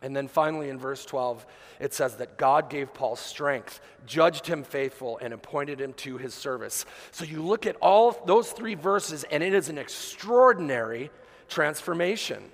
And 0.00 0.14
then 0.14 0.28
finally 0.28 0.68
in 0.68 0.78
verse 0.78 1.04
12, 1.04 1.44
it 1.80 1.92
says 1.92 2.16
that 2.16 2.38
God 2.38 2.70
gave 2.70 2.94
Paul 2.94 3.16
strength, 3.16 3.80
judged 4.06 4.46
him 4.46 4.62
faithful, 4.62 5.18
and 5.20 5.34
appointed 5.34 5.80
him 5.80 5.92
to 5.94 6.18
his 6.18 6.34
service. 6.34 6.86
So 7.10 7.24
you 7.24 7.42
look 7.42 7.66
at 7.66 7.76
all 7.76 8.12
those 8.24 8.52
three 8.52 8.76
verses, 8.76 9.24
and 9.24 9.42
it 9.42 9.54
is 9.54 9.68
an 9.68 9.78
extraordinary 9.78 11.10
transformation. 11.48 12.44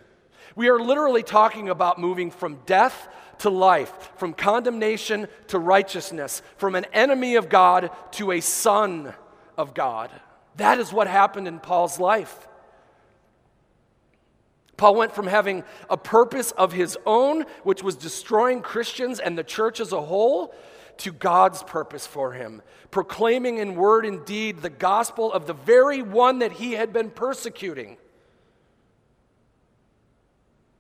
We 0.57 0.69
are 0.69 0.81
literally 0.81 1.23
talking 1.23 1.69
about 1.69 1.99
moving 1.99 2.31
from 2.31 2.61
death 2.65 3.09
to 3.39 3.51
life, 3.51 3.93
from 4.17 4.33
condemnation 4.33 5.29
to 5.49 5.59
righteousness, 5.59 6.41
from 6.57 6.75
an 6.75 6.87
enemy 6.95 7.35
of 7.35 7.51
God 7.51 7.91
to 8.13 8.33
a 8.33 8.41
son 8.41 9.13
of 9.57 9.75
God. 9.75 10.11
That 10.57 10.79
is 10.79 10.93
what 10.93 11.07
happened 11.07 11.49
in 11.49 11.59
Paul's 11.61 11.99
life. 11.99 12.49
Paul 14.77 14.97
went 14.97 15.15
from 15.15 15.27
having 15.27 15.65
a 15.89 15.97
purpose 15.97 16.51
of 16.53 16.73
his 16.73 16.99
own, 17.07 17.45
which 17.63 17.83
was 17.83 17.97
destroying 17.97 18.61
Christians 18.61 19.21
and 19.21 19.39
the 19.39 19.45
church 19.45 19.81
as 19.81 19.93
a 19.93 20.01
whole, 20.01 20.55
to 20.99 21.13
God's 21.13 21.63
purpose 21.63 22.07
for 22.07 22.33
him, 22.33 22.63
proclaiming 22.91 23.59
in 23.59 23.75
word 23.75 24.07
and 24.07 24.25
deed 24.25 24.63
the 24.63 24.71
gospel 24.71 25.33
of 25.33 25.47
the 25.47 25.53
very 25.53 26.03
one 26.03 26.39
that 26.39 26.53
he 26.53 26.73
had 26.73 26.93
been 26.93 27.11
persecuting. 27.11 27.97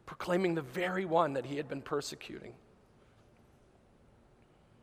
Proclaiming 0.06 0.54
the 0.54 0.62
very 0.62 1.04
one 1.04 1.32
that 1.32 1.46
he 1.46 1.56
had 1.56 1.68
been 1.68 1.82
persecuting. 1.82 2.54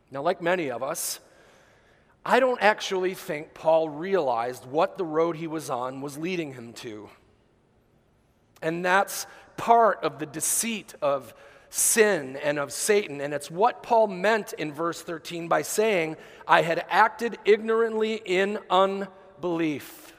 Now, 0.09 0.21
like 0.21 0.41
many 0.41 0.69
of 0.69 0.83
us, 0.83 1.21
I 2.25 2.39
don't 2.39 2.61
actually 2.61 3.15
think 3.15 3.53
Paul 3.53 3.89
realized 3.89 4.65
what 4.65 4.97
the 4.97 5.05
road 5.05 5.35
he 5.35 5.47
was 5.47 5.69
on 5.69 6.01
was 6.01 6.17
leading 6.17 6.53
him 6.53 6.73
to. 6.73 7.09
And 8.61 8.85
that's 8.85 9.25
part 9.57 10.03
of 10.03 10.19
the 10.19 10.27
deceit 10.27 10.93
of 11.01 11.33
sin 11.69 12.37
and 12.37 12.59
of 12.59 12.71
Satan. 12.71 13.21
And 13.21 13.33
it's 13.33 13.49
what 13.49 13.81
Paul 13.81 14.07
meant 14.07 14.53
in 14.53 14.71
verse 14.71 15.01
13 15.01 15.47
by 15.47 15.63
saying, 15.63 16.17
I 16.47 16.61
had 16.61 16.85
acted 16.89 17.39
ignorantly 17.43 18.21
in 18.23 18.59
unbelief. 18.69 20.13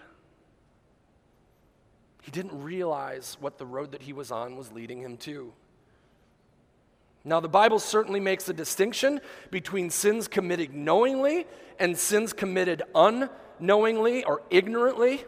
He 2.23 2.31
didn't 2.31 2.63
realize 2.63 3.37
what 3.41 3.59
the 3.59 3.67
road 3.67 3.93
that 3.93 4.03
he 4.03 4.13
was 4.13 4.33
on 4.33 4.57
was 4.57 4.73
leading 4.73 5.01
him 5.01 5.17
to. 5.19 5.53
Now, 7.25 7.41
the 7.41 7.49
Bible 7.49 7.79
certainly 7.79 8.21
makes 8.21 8.49
a 8.49 8.53
distinction 8.53 9.21
between 9.51 9.91
sins 9.91 10.27
committed 10.27 10.75
knowingly 10.75 11.47
and 11.79 11.97
sins 11.97 12.33
committed 12.33 12.83
unknowingly 12.95 14.25
or 14.25 14.43
ignorantly. 14.51 15.25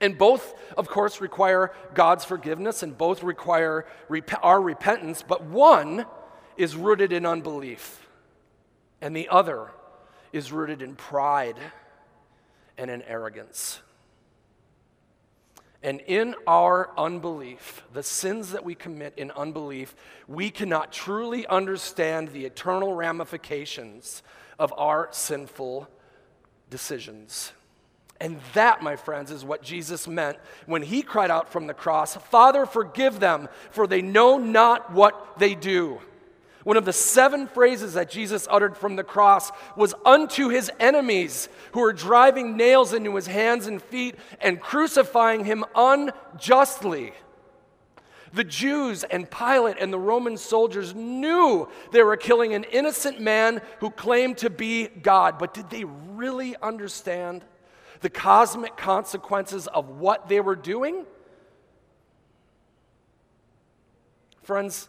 And 0.00 0.18
both, 0.18 0.54
of 0.76 0.88
course, 0.88 1.20
require 1.20 1.72
God's 1.94 2.24
forgiveness 2.24 2.82
and 2.82 2.96
both 2.96 3.22
require 3.22 3.86
rep- 4.08 4.44
our 4.44 4.60
repentance, 4.60 5.24
but 5.26 5.44
one 5.44 6.04
is 6.56 6.76
rooted 6.76 7.12
in 7.12 7.24
unbelief, 7.24 8.06
and 9.00 9.16
the 9.16 9.28
other 9.28 9.70
is 10.32 10.52
rooted 10.52 10.82
in 10.82 10.94
pride 10.94 11.56
and 12.76 12.90
in 12.90 13.02
arrogance. 13.02 13.80
And 15.84 16.00
in 16.00 16.34
our 16.46 16.90
unbelief, 16.96 17.84
the 17.92 18.02
sins 18.02 18.52
that 18.52 18.64
we 18.64 18.74
commit 18.74 19.12
in 19.18 19.30
unbelief, 19.32 19.94
we 20.26 20.50
cannot 20.50 20.90
truly 20.90 21.46
understand 21.46 22.30
the 22.30 22.46
eternal 22.46 22.94
ramifications 22.94 24.22
of 24.58 24.72
our 24.78 25.10
sinful 25.12 25.86
decisions. 26.70 27.52
And 28.18 28.40
that, 28.54 28.82
my 28.82 28.96
friends, 28.96 29.30
is 29.30 29.44
what 29.44 29.62
Jesus 29.62 30.08
meant 30.08 30.38
when 30.64 30.80
he 30.80 31.02
cried 31.02 31.30
out 31.30 31.52
from 31.52 31.66
the 31.66 31.74
cross 31.74 32.16
Father, 32.16 32.64
forgive 32.64 33.20
them, 33.20 33.50
for 33.70 33.86
they 33.86 34.00
know 34.00 34.38
not 34.38 34.90
what 34.90 35.38
they 35.38 35.54
do. 35.54 36.00
One 36.64 36.78
of 36.78 36.86
the 36.86 36.92
seven 36.94 37.46
phrases 37.46 37.92
that 37.94 38.10
Jesus 38.10 38.48
uttered 38.50 38.76
from 38.76 38.96
the 38.96 39.04
cross 39.04 39.52
was 39.76 39.94
unto 40.04 40.48
his 40.48 40.70
enemies 40.80 41.48
who 41.72 41.80
were 41.80 41.92
driving 41.92 42.56
nails 42.56 42.94
into 42.94 43.14
his 43.14 43.26
hands 43.26 43.66
and 43.66 43.82
feet 43.82 44.16
and 44.40 44.60
crucifying 44.60 45.44
him 45.44 45.64
unjustly. 45.76 47.12
The 48.32 48.44
Jews 48.44 49.04
and 49.04 49.30
Pilate 49.30 49.76
and 49.78 49.92
the 49.92 49.98
Roman 49.98 50.36
soldiers 50.38 50.94
knew 50.94 51.68
they 51.92 52.02
were 52.02 52.16
killing 52.16 52.54
an 52.54 52.64
innocent 52.64 53.20
man 53.20 53.60
who 53.78 53.90
claimed 53.90 54.38
to 54.38 54.50
be 54.50 54.88
God, 54.88 55.38
but 55.38 55.54
did 55.54 55.70
they 55.70 55.84
really 55.84 56.56
understand 56.60 57.44
the 58.00 58.10
cosmic 58.10 58.76
consequences 58.76 59.66
of 59.68 59.88
what 59.88 60.28
they 60.28 60.40
were 60.40 60.56
doing? 60.56 61.04
Friends, 64.42 64.88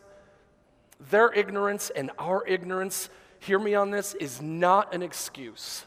their 1.09 1.31
ignorance 1.33 1.89
and 1.89 2.11
our 2.17 2.45
ignorance, 2.47 3.09
hear 3.39 3.59
me 3.59 3.75
on 3.75 3.91
this, 3.91 4.13
is 4.15 4.41
not 4.41 4.93
an 4.93 5.03
excuse 5.03 5.85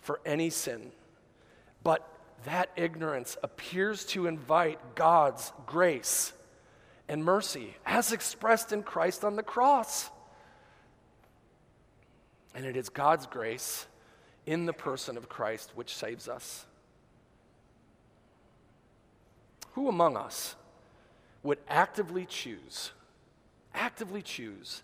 for 0.00 0.20
any 0.24 0.50
sin. 0.50 0.92
But 1.82 2.08
that 2.44 2.70
ignorance 2.76 3.36
appears 3.42 4.04
to 4.06 4.26
invite 4.26 4.94
God's 4.94 5.52
grace 5.66 6.32
and 7.08 7.24
mercy 7.24 7.76
as 7.86 8.12
expressed 8.12 8.72
in 8.72 8.82
Christ 8.82 9.24
on 9.24 9.36
the 9.36 9.42
cross. 9.42 10.10
And 12.54 12.64
it 12.64 12.76
is 12.76 12.88
God's 12.88 13.26
grace 13.26 13.86
in 14.46 14.66
the 14.66 14.72
person 14.72 15.16
of 15.16 15.28
Christ 15.28 15.72
which 15.74 15.94
saves 15.94 16.28
us. 16.28 16.66
Who 19.72 19.88
among 19.88 20.16
us 20.16 20.54
would 21.42 21.58
actively 21.68 22.26
choose, 22.26 22.92
actively 23.74 24.22
choose 24.22 24.82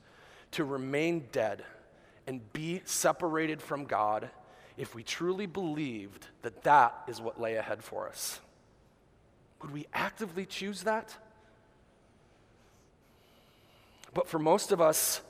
to 0.53 0.65
remain 0.65 1.27
dead 1.33 1.65
and 2.27 2.53
be 2.53 2.83
separated 2.85 3.63
from 3.63 3.85
God 3.85 4.31
if 4.77 4.95
we 4.95 5.03
truly 5.03 5.47
believed 5.47 6.27
that 6.43 6.63
that 6.63 6.95
is 7.09 7.21
what 7.21 7.41
lay 7.41 7.57
ahead 7.57 7.83
for 7.83 8.09
us? 8.09 8.41
Would 9.63 9.73
we 9.73 9.87
actively 9.93 10.47
choose 10.47 10.83
that? 10.83 11.17
But 14.15 14.29
for 14.29 14.39
most 14.39 14.73
of 14.73 14.81
us, 14.81 15.21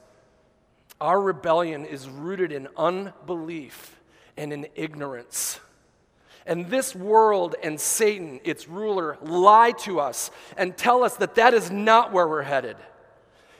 our 1.01 1.21
rebellion 1.21 1.85
is 1.85 2.09
rooted 2.09 2.53
in 2.53 2.69
unbelief 2.77 3.99
and 4.37 4.53
in 4.53 4.67
ignorance. 4.75 5.61
And 6.47 6.69
this 6.69 6.95
world 6.95 7.55
and 7.63 7.81
Satan, 7.81 8.41
its 8.45 8.69
ruler, 8.69 9.19
lie 9.23 9.73
to 9.81 10.01
us 10.01 10.31
and 10.57 10.77
tell 10.77 11.05
us 11.05 11.17
that 11.17 11.35
that 11.37 11.55
is 11.55 11.71
not 11.71 12.13
where 12.13 12.27
we're 12.27 12.43
headed. 12.43 12.77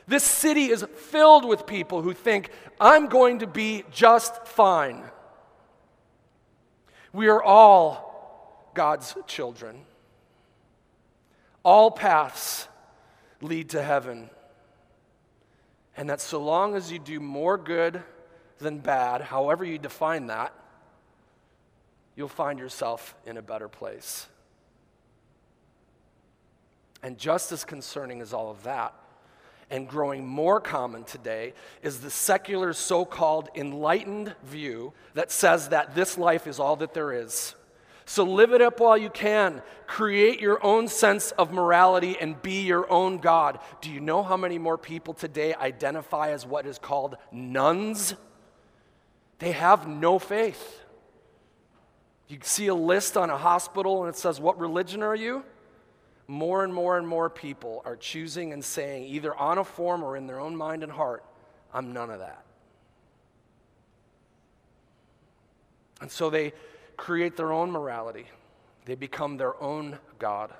This 0.09 0.23
city 0.23 0.71
is 0.71 0.83
filled 0.95 1.45
with 1.45 1.67
people 1.67 2.01
who 2.01 2.13
think, 2.13 2.49
I'm 2.81 3.09
going 3.09 3.39
to 3.39 3.47
be 3.47 3.83
just 3.91 4.47
fine. 4.47 5.03
We 7.13 7.27
are 7.27 7.43
all 7.43 8.71
God's 8.73 9.15
children. 9.27 9.81
All 11.61 11.91
paths 11.91 12.67
lead 13.39 13.69
to 13.69 13.83
heaven. 13.83 14.31
And 15.95 16.09
that 16.09 16.21
so 16.21 16.41
long 16.41 16.73
as 16.73 16.91
you 16.91 16.97
do 16.97 17.19
more 17.19 17.59
good 17.59 18.01
than 18.57 18.79
bad, 18.79 19.21
however 19.21 19.63
you 19.63 19.77
define 19.77 20.25
that, 20.25 20.51
you'll 22.15 22.29
find 22.29 22.57
yourself 22.57 23.13
in 23.27 23.37
a 23.37 23.43
better 23.43 23.67
place. 23.67 24.25
And 27.03 27.15
just 27.19 27.51
as 27.51 27.63
concerning 27.63 28.21
as 28.21 28.33
all 28.33 28.49
of 28.49 28.63
that, 28.63 28.95
and 29.69 29.87
growing 29.87 30.25
more 30.25 30.59
common 30.59 31.03
today, 31.03 31.53
is 31.81 31.99
the 31.99 32.09
secular 32.09 32.73
so 32.73 33.05
called 33.05 33.49
enlightened 33.55 34.35
view 34.43 34.93
that 35.13 35.31
says 35.31 35.69
that 35.69 35.95
this 35.95 36.17
life 36.17 36.47
is 36.47 36.59
all 36.59 36.75
that 36.77 36.93
there 36.93 37.13
is. 37.13 37.55
So 38.05 38.23
live 38.23 38.53
it 38.53 38.61
up 38.61 38.79
while 38.79 38.97
you 38.97 39.11
can. 39.11 39.61
Create 39.85 40.41
your 40.41 40.63
own 40.65 40.87
sense 40.87 41.29
of 41.31 41.51
morality 41.51 42.17
and 42.19 42.41
be 42.41 42.63
your 42.63 42.91
own 42.91 43.19
God. 43.19 43.59
Do 43.81 43.91
you 43.91 43.99
know 43.99 44.23
how 44.23 44.35
many 44.35 44.57
more 44.57 44.79
people 44.79 45.13
today 45.13 45.53
identify 45.53 46.31
as 46.31 46.43
what 46.43 46.65
is 46.65 46.79
called 46.79 47.17
nones? 47.31 48.15
They 49.37 49.51
have 49.51 49.87
no 49.87 50.17
faith. 50.17 50.79
You 52.27 52.39
see 52.41 52.65
a 52.65 52.75
list 52.75 53.15
on 53.15 53.29
a 53.29 53.37
hospital 53.37 54.03
and 54.03 54.13
it 54.13 54.17
says, 54.17 54.39
What 54.39 54.59
religion 54.59 55.03
are 55.03 55.15
you? 55.15 55.43
More 56.29 56.63
and 56.63 56.71
more 56.71 56.95
and 56.95 57.07
more 57.07 57.27
people 57.27 57.81
are 57.85 57.95
choosing 57.95 58.53
and 58.53 58.63
saying, 58.63 59.05
either 59.05 59.35
on 59.35 59.57
a 59.57 59.63
form 59.63 60.03
or 60.03 60.15
in 60.15 60.27
their 60.27 60.39
own 60.39 60.55
mind 60.55 60.83
and 60.83 60.91
heart, 60.91 61.25
I'm 61.73 61.91
none 61.91 62.11
of 62.11 62.19
that. 62.19 62.45
And 65.99 66.11
so 66.11 66.29
they 66.29 66.53
create 66.97 67.35
their 67.35 67.51
own 67.51 67.71
morality, 67.71 68.27
they 68.85 68.93
become 68.93 69.37
their 69.37 69.59
own 69.59 69.97
God. 70.19 70.53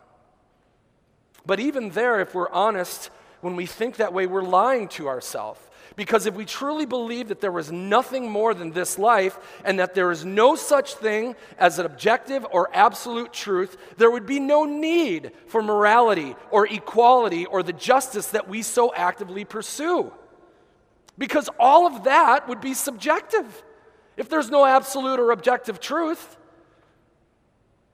But 1.46 1.60
even 1.60 1.92
there, 1.92 2.20
if 2.20 2.34
we're 2.34 2.50
honest, 2.50 3.12
when 3.42 3.56
we 3.56 3.68
think 3.68 3.98
that 3.98 4.12
way, 4.12 4.26
we're 4.26 4.42
lying 4.42 4.88
to 4.88 5.08
ourselves. 5.08 5.60
Because 6.00 6.26
if 6.26 6.34
we 6.34 6.46
truly 6.46 6.86
believe 6.86 7.28
that 7.28 7.42
there 7.42 7.52
was 7.52 7.74
nothing 7.74 8.32
more 8.32 8.54
than 8.54 8.72
this 8.72 8.98
life 8.98 9.38
and 9.66 9.80
that 9.80 9.96
there 9.96 10.12
is 10.12 10.24
no 10.24 10.56
such 10.56 10.94
thing 10.94 11.36
as 11.58 11.78
an 11.78 11.86
objective 11.86 12.48
or 12.52 12.70
absolute 12.74 13.34
truth, 13.34 13.76
there 13.98 14.10
would 14.10 14.26
be 14.26 14.40
no 14.40 14.64
need 14.64 15.34
for 15.48 15.62
morality 15.62 16.38
or 16.52 16.66
equality 16.68 17.46
or 17.46 17.64
the 17.64 17.74
justice 17.74 18.28
that 18.28 18.48
we 18.48 18.62
so 18.62 18.94
actively 18.96 19.44
pursue. 19.44 20.10
Because 21.18 21.50
all 21.60 21.86
of 21.86 22.06
that 22.06 22.48
would 22.48 22.62
be 22.62 22.74
subjective 22.74 23.62
if 24.16 24.30
there's 24.30 24.50
no 24.50 24.64
absolute 24.64 25.20
or 25.20 25.32
objective 25.32 25.82
truth. 25.82 26.38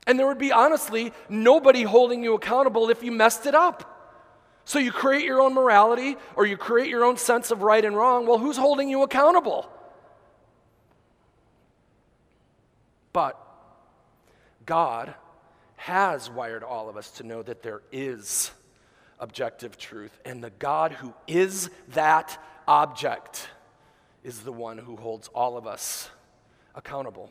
And 0.05 0.19
there 0.19 0.27
would 0.27 0.37
be, 0.37 0.51
honestly, 0.51 1.11
nobody 1.27 1.81
holding 1.81 2.23
you 2.23 2.35
accountable 2.35 2.91
if 2.91 3.01
you 3.01 3.11
messed 3.11 3.47
it 3.47 3.55
up. 3.55 3.94
So 4.65 4.80
you 4.80 4.91
create 4.91 5.23
your 5.23 5.41
own 5.41 5.54
morality 5.54 6.17
or 6.36 6.45
you 6.45 6.58
create 6.58 6.89
your 6.89 7.06
own 7.06 7.17
sense 7.17 7.51
of 7.51 7.62
right 7.62 7.86
and 7.86 7.95
wrong. 7.95 8.25
Well, 8.25 8.39
who's 8.39 8.58
holding 8.58 8.89
you 8.89 9.04
accountable? 9.04 9.69
But 13.13 13.39
God 14.65 15.13
has 15.75 16.30
wired 16.30 16.63
all 16.63 16.89
of 16.89 16.97
us 16.97 17.12
to 17.12 17.23
know 17.23 17.43
that 17.43 17.62
there 17.62 17.84
is 17.91 18.51
objective 19.19 19.78
truth, 19.78 20.17
and 20.25 20.43
the 20.43 20.49
God 20.49 20.91
who 20.91 21.13
is 21.28 21.69
that 21.89 22.38
object 22.67 23.47
is 24.23 24.41
the 24.41 24.51
one 24.51 24.78
who 24.78 24.95
holds 24.95 25.28
all 25.30 25.58
of 25.58 25.67
us 25.67 26.10
accountable. 26.73 27.30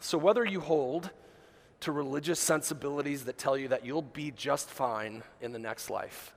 So, 0.00 0.18
whether 0.18 0.44
you 0.44 0.60
hold 0.60 1.10
to 1.82 1.92
religious 1.92 2.40
sensibilities 2.40 3.24
that 3.24 3.38
tell 3.38 3.56
you 3.56 3.68
that 3.68 3.84
you'll 3.84 4.02
be 4.02 4.30
just 4.30 4.70
fine 4.70 5.22
in 5.40 5.52
the 5.52 5.58
next 5.58 5.90
life. 5.90 6.34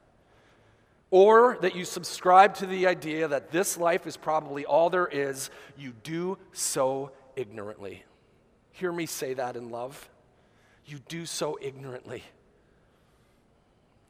Or 1.11 1.57
that 1.61 1.75
you 1.75 1.85
subscribe 1.85 2.55
to 2.55 2.65
the 2.65 2.87
idea 2.87 3.27
that 3.27 3.51
this 3.51 3.77
life 3.77 4.07
is 4.07 4.17
probably 4.17 4.65
all 4.65 4.89
there 4.89 5.07
is, 5.07 5.49
you 5.77 5.93
do 6.03 6.37
so 6.51 7.11
ignorantly. 7.35 8.03
Hear 8.71 8.91
me 8.91 9.05
say 9.05 9.33
that 9.35 9.55
in 9.55 9.69
love. 9.69 10.09
You 10.85 10.99
do 11.07 11.25
so 11.25 11.57
ignorantly. 11.61 12.23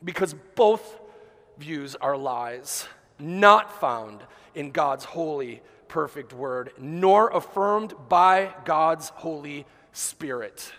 Because 0.04 0.34
both 0.56 1.00
views 1.58 1.96
are 1.96 2.18
lies, 2.18 2.88
not 3.20 3.80
found 3.80 4.22
in 4.56 4.72
God's 4.72 5.06
holy, 5.06 5.62
perfect 5.88 6.34
word, 6.34 6.72
nor 6.78 7.30
affirmed 7.30 7.94
by 8.10 8.54
God's 8.66 9.10
Holy 9.10 9.66
Spirit. 9.92 10.72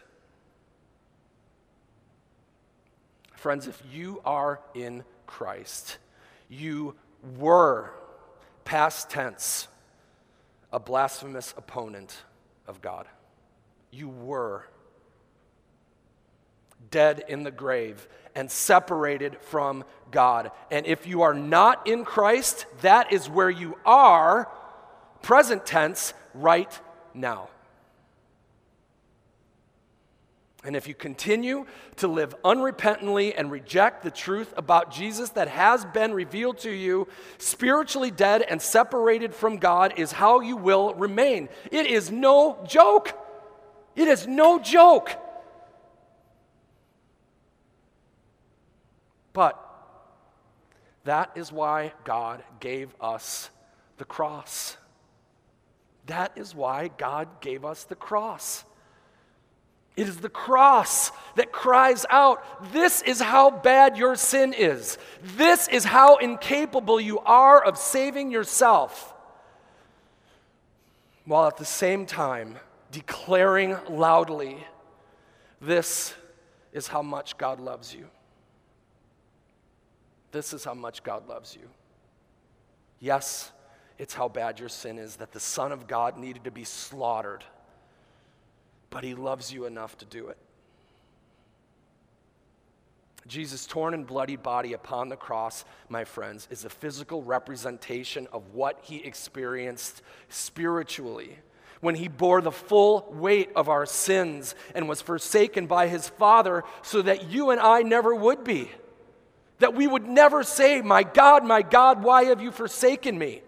Friends, 3.46 3.68
if 3.68 3.80
you 3.92 4.20
are 4.24 4.60
in 4.74 5.04
Christ, 5.24 5.98
you 6.48 6.96
were, 7.38 7.92
past 8.64 9.08
tense, 9.08 9.68
a 10.72 10.80
blasphemous 10.80 11.54
opponent 11.56 12.24
of 12.66 12.82
God. 12.82 13.06
You 13.92 14.08
were 14.08 14.66
dead 16.90 17.22
in 17.28 17.44
the 17.44 17.52
grave 17.52 18.08
and 18.34 18.50
separated 18.50 19.40
from 19.42 19.84
God. 20.10 20.50
And 20.72 20.84
if 20.84 21.06
you 21.06 21.22
are 21.22 21.32
not 21.32 21.86
in 21.86 22.04
Christ, 22.04 22.66
that 22.80 23.12
is 23.12 23.30
where 23.30 23.48
you 23.48 23.78
are, 23.86 24.50
present 25.22 25.64
tense, 25.64 26.14
right 26.34 26.80
now. 27.14 27.48
And 30.66 30.74
if 30.74 30.88
you 30.88 30.94
continue 30.94 31.64
to 31.96 32.08
live 32.08 32.34
unrepentantly 32.42 33.32
and 33.36 33.52
reject 33.52 34.02
the 34.02 34.10
truth 34.10 34.52
about 34.56 34.90
Jesus 34.90 35.30
that 35.30 35.46
has 35.46 35.84
been 35.84 36.12
revealed 36.12 36.58
to 36.58 36.70
you, 36.70 37.06
spiritually 37.38 38.10
dead 38.10 38.42
and 38.42 38.60
separated 38.60 39.32
from 39.32 39.58
God 39.58 39.94
is 39.96 40.10
how 40.10 40.40
you 40.40 40.56
will 40.56 40.92
remain. 40.94 41.48
It 41.70 41.86
is 41.86 42.10
no 42.10 42.58
joke. 42.66 43.12
It 43.94 44.08
is 44.08 44.26
no 44.26 44.58
joke. 44.58 45.12
But 49.32 49.62
that 51.04 51.30
is 51.36 51.52
why 51.52 51.92
God 52.02 52.42
gave 52.58 52.92
us 53.00 53.50
the 53.98 54.04
cross. 54.04 54.76
That 56.06 56.32
is 56.34 56.56
why 56.56 56.90
God 56.98 57.40
gave 57.40 57.64
us 57.64 57.84
the 57.84 57.94
cross. 57.94 58.64
It 59.96 60.08
is 60.08 60.18
the 60.18 60.28
cross 60.28 61.10
that 61.36 61.52
cries 61.52 62.04
out, 62.10 62.72
This 62.72 63.00
is 63.00 63.20
how 63.20 63.50
bad 63.50 63.96
your 63.96 64.14
sin 64.14 64.52
is. 64.52 64.98
This 65.22 65.68
is 65.68 65.84
how 65.84 66.16
incapable 66.16 67.00
you 67.00 67.18
are 67.20 67.64
of 67.64 67.78
saving 67.78 68.30
yourself. 68.30 69.14
While 71.24 71.48
at 71.48 71.56
the 71.56 71.64
same 71.64 72.04
time 72.04 72.56
declaring 72.92 73.76
loudly, 73.88 74.58
This 75.62 76.14
is 76.72 76.86
how 76.86 77.00
much 77.00 77.38
God 77.38 77.58
loves 77.58 77.94
you. 77.94 78.06
This 80.30 80.52
is 80.52 80.62
how 80.62 80.74
much 80.74 81.02
God 81.02 81.26
loves 81.26 81.56
you. 81.56 81.70
Yes, 83.00 83.50
it's 83.98 84.12
how 84.12 84.28
bad 84.28 84.60
your 84.60 84.68
sin 84.68 84.98
is 84.98 85.16
that 85.16 85.32
the 85.32 85.40
Son 85.40 85.72
of 85.72 85.86
God 85.86 86.18
needed 86.18 86.44
to 86.44 86.50
be 86.50 86.64
slaughtered 86.64 87.44
but 88.96 89.04
he 89.04 89.14
loves 89.14 89.52
you 89.52 89.66
enough 89.66 89.98
to 89.98 90.06
do 90.06 90.28
it. 90.28 90.38
Jesus' 93.26 93.66
torn 93.66 93.92
and 93.92 94.06
bloody 94.06 94.36
body 94.36 94.72
upon 94.72 95.10
the 95.10 95.16
cross, 95.16 95.66
my 95.90 96.04
friends, 96.04 96.48
is 96.50 96.64
a 96.64 96.70
physical 96.70 97.22
representation 97.22 98.26
of 98.32 98.54
what 98.54 98.80
he 98.84 99.04
experienced 99.04 100.00
spiritually 100.30 101.36
when 101.82 101.94
he 101.94 102.08
bore 102.08 102.40
the 102.40 102.50
full 102.50 103.06
weight 103.12 103.50
of 103.54 103.68
our 103.68 103.84
sins 103.84 104.54
and 104.74 104.88
was 104.88 105.02
forsaken 105.02 105.66
by 105.66 105.88
his 105.88 106.08
Father 106.08 106.64
so 106.80 107.02
that 107.02 107.28
you 107.28 107.50
and 107.50 107.60
I 107.60 107.82
never 107.82 108.14
would 108.14 108.44
be. 108.44 108.70
That 109.58 109.74
we 109.74 109.86
would 109.86 110.08
never 110.08 110.42
say, 110.42 110.80
My 110.80 111.02
God, 111.02 111.44
my 111.44 111.60
God, 111.60 112.02
why 112.02 112.24
have 112.24 112.40
you 112.40 112.50
forsaken 112.50 113.18
me? 113.18 113.42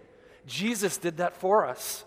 Jesus 0.46 0.98
did 0.98 1.16
that 1.16 1.34
for 1.34 1.64
us. 1.64 2.04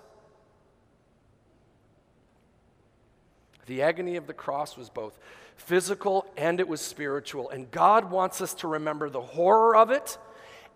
The 3.71 3.83
agony 3.83 4.17
of 4.17 4.27
the 4.27 4.33
cross 4.33 4.75
was 4.75 4.89
both 4.89 5.17
physical 5.55 6.25
and 6.35 6.59
it 6.59 6.67
was 6.67 6.81
spiritual. 6.81 7.49
And 7.51 7.71
God 7.71 8.11
wants 8.11 8.41
us 8.41 8.53
to 8.55 8.67
remember 8.67 9.09
the 9.09 9.21
horror 9.21 9.77
of 9.77 9.91
it 9.91 10.17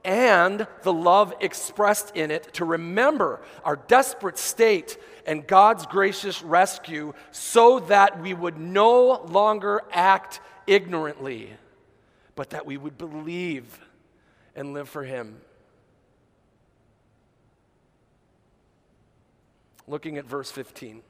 and 0.06 0.66
the 0.84 0.94
love 0.94 1.34
expressed 1.42 2.16
in 2.16 2.32
it, 2.32 2.54
to 2.54 2.64
remember 2.64 3.42
our 3.66 3.76
desperate 3.76 4.38
state 4.38 4.98
and 5.28 5.46
God's 5.46 5.86
gracious 5.86 6.42
rescue 6.42 7.14
so 7.32 7.82
that 7.82 8.22
we 8.22 8.34
would 8.34 8.58
no 8.58 9.22
longer 9.26 9.82
act 9.92 10.40
ignorantly, 10.66 11.52
but 12.34 12.52
that 12.52 12.66
we 12.66 12.78
would 12.78 12.98
believe 12.98 13.78
and 14.56 14.74
live 14.74 14.88
for 14.88 15.04
Him. 15.04 15.42
Looking 19.86 20.18
at 20.18 20.24
verse 20.24 20.50
15. 20.50 21.02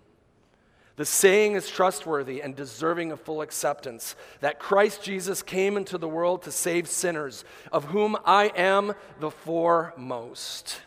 The 0.97 1.05
saying 1.05 1.53
is 1.53 1.69
trustworthy 1.69 2.41
and 2.41 2.55
deserving 2.55 3.11
of 3.11 3.19
full 3.19 3.41
acceptance 3.41 4.15
that 4.39 4.59
Christ 4.59 5.03
Jesus 5.03 5.41
came 5.41 5.75
into 5.75 5.97
the 5.97 6.07
world 6.07 6.43
to 6.43 6.51
save 6.51 6.87
sinners, 6.87 7.43
of 7.71 7.85
whom 7.85 8.15
I 8.23 8.51
am 8.55 8.93
the 9.19 9.31
foremost. 9.31 10.81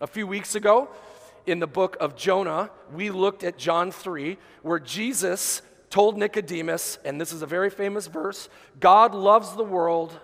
A 0.00 0.06
few 0.06 0.26
weeks 0.26 0.54
ago, 0.54 0.90
in 1.46 1.58
the 1.58 1.66
book 1.66 1.96
of 2.00 2.16
Jonah, 2.16 2.70
we 2.92 3.10
looked 3.10 3.44
at 3.44 3.56
John 3.56 3.90
3, 3.90 4.36
where 4.62 4.78
Jesus 4.78 5.62
told 5.88 6.18
Nicodemus, 6.18 6.98
and 7.04 7.20
this 7.20 7.32
is 7.32 7.42
a 7.42 7.46
very 7.46 7.70
famous 7.70 8.06
verse 8.06 8.48
God 8.78 9.14
loves 9.14 9.54
the 9.54 9.64
world 9.64 10.18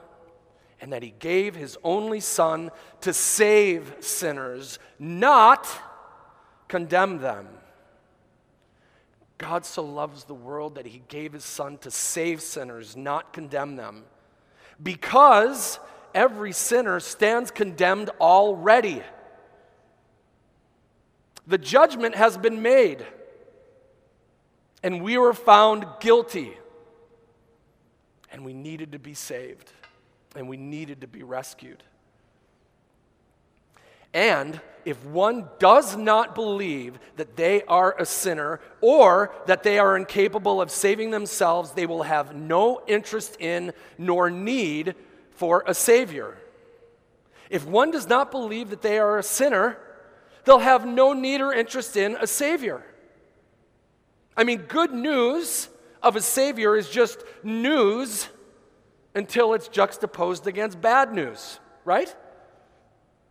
and 0.81 0.93
that 0.93 1.03
he 1.03 1.15
gave 1.19 1.57
his 1.57 1.77
only 1.83 2.21
son 2.21 2.71
to 3.01 3.13
save 3.13 3.97
sinners, 4.01 4.79
not 4.99 5.69
condemn 6.69 7.19
them. 7.19 7.49
God 9.39 9.65
so 9.65 9.85
loves 9.85 10.25
the 10.25 10.35
world 10.35 10.75
that 10.75 10.87
he 10.87 11.03
gave 11.09 11.33
his 11.33 11.45
son 11.45 11.79
to 11.79 11.91
save 11.91 12.43
sinners, 12.43 12.97
not 12.97 13.33
condemn 13.33 13.77
them. 13.77 14.03
Because 14.83 15.79
every 16.15 16.53
sinner 16.53 16.99
stands 17.01 17.53
condemned 17.53 18.11
already. 18.21 19.03
The 21.47 21.59
judgment 21.59 22.17
has 22.17 22.37
been 22.37 22.61
made, 22.63 23.07
and 24.83 25.03
we 25.03 25.17
were 25.17 25.33
found 25.33 25.87
guilty. 26.01 26.53
And 28.31 28.45
we 28.45 28.53
needed 28.53 28.93
to 28.93 28.99
be 28.99 29.15
saved, 29.15 29.73
and 30.37 30.49
we 30.49 30.57
needed 30.57 31.01
to 31.01 31.07
be 31.07 31.23
rescued. 31.23 31.83
And 34.13 34.61
if 34.85 35.05
one 35.05 35.49
does 35.59 35.97
not 35.97 36.35
believe 36.35 36.99
that 37.17 37.37
they 37.37 37.63
are 37.65 37.95
a 37.99 38.07
sinner 38.07 38.61
or 38.81 39.35
that 39.47 39.63
they 39.63 39.79
are 39.79 39.97
incapable 39.97 40.61
of 40.63 40.71
saving 40.71 41.11
themselves, 41.11 41.73
they 41.73 41.85
will 41.85 42.05
have 42.05 42.35
no 42.35 42.83
interest 42.87 43.37
in 43.39 43.73
nor 43.99 44.31
need 44.31 44.95
for 45.33 45.63
a 45.67 45.75
Savior. 45.75 46.39
If 47.51 47.67
one 47.67 47.91
does 47.91 48.09
not 48.09 48.31
believe 48.31 48.71
that 48.71 48.83
they 48.83 48.99
are 48.99 49.19
a 49.19 49.23
sinner, 49.23 49.79
they'll 50.45 50.59
have 50.59 50.87
no 50.87 51.13
need 51.13 51.41
or 51.41 51.53
interest 51.53 51.97
in 51.97 52.17
a 52.21 52.27
Savior. 52.27 52.83
I 54.37 54.45
mean, 54.45 54.63
good 54.63 54.93
news 54.93 55.69
of 56.03 56.17
a 56.17 56.21
Savior 56.21 56.77
is 56.77 56.89
just 56.89 57.23
news 57.43 58.29
until 59.15 59.53
it's 59.53 59.69
juxtaposed 59.69 60.47
against 60.47 60.81
bad 60.81 61.13
news, 61.13 61.59
right? 61.85 62.15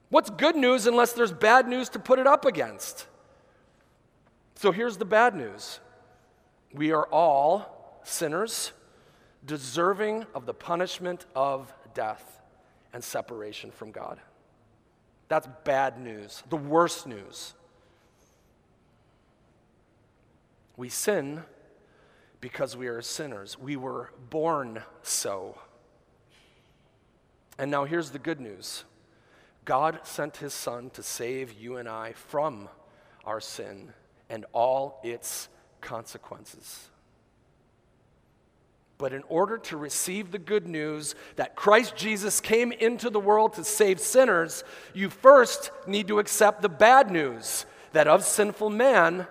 What's 0.10 0.30
good 0.30 0.56
news 0.56 0.88
unless 0.88 1.14
there's 1.14 1.34
bad 1.34 1.68
news 1.68 1.90
to 1.90 2.00
put 2.00 2.20
it 2.20 2.28
up 2.28 2.46
against? 2.46 3.08
So 4.56 4.72
here's 4.72 4.98
the 4.98 5.06
bad 5.06 5.36
news 5.36 5.80
we 6.74 6.92
are 6.92 7.08
all 7.08 8.02
sinners, 8.04 8.72
deserving 9.46 10.26
of 10.34 10.46
the 10.46 10.54
punishment 10.54 11.26
of 11.36 11.74
death 11.94 12.42
and 12.94 13.04
separation 13.04 13.72
from 13.72 13.92
God. 13.92 14.20
That's 15.28 15.48
bad 15.64 16.00
news, 16.00 16.44
the 16.50 16.56
worst 16.56 17.06
news. 17.06 17.54
We 20.78 20.90
sin 20.90 21.44
because 22.40 22.78
we 22.78 22.88
are 22.88 23.02
sinners. 23.02 23.58
We 23.58 23.76
were 23.76 24.12
born 24.30 24.84
so. 25.02 25.58
And 27.58 27.72
now 27.72 27.86
here's 27.86 28.12
the 28.12 28.20
good 28.20 28.40
news 28.40 28.84
God 29.68 30.00
sent 30.04 30.38
his 30.38 30.54
son 30.54 30.90
to 30.92 31.04
save 31.04 31.52
you 31.52 31.76
and 31.76 31.90
I 31.90 32.14
from 32.14 32.70
our 33.26 33.42
sin 33.42 33.94
and 34.30 34.46
all 34.54 35.02
its 35.04 35.50
consequences. 35.82 36.88
But 38.98 39.12
in 39.12 39.24
order 39.28 39.58
to 39.58 39.76
receive 39.76 40.32
the 40.32 40.40
good 40.40 40.66
news 40.68 41.16
that 41.36 41.58
Christ 41.58 41.98
Jesus 41.98 42.40
came 42.40 42.72
into 42.72 43.10
the 43.10 43.20
world 43.20 43.54
to 43.54 43.66
save 43.66 44.00
sinners, 44.00 44.64
you 44.94 45.10
first 45.10 45.70
need 45.86 46.08
to 46.08 46.20
accept 46.20 46.62
the 46.62 46.70
bad 46.70 47.12
news 47.12 47.66
that 47.92 48.08
of 48.08 48.24
sinful 48.24 48.70
man, 48.70 49.28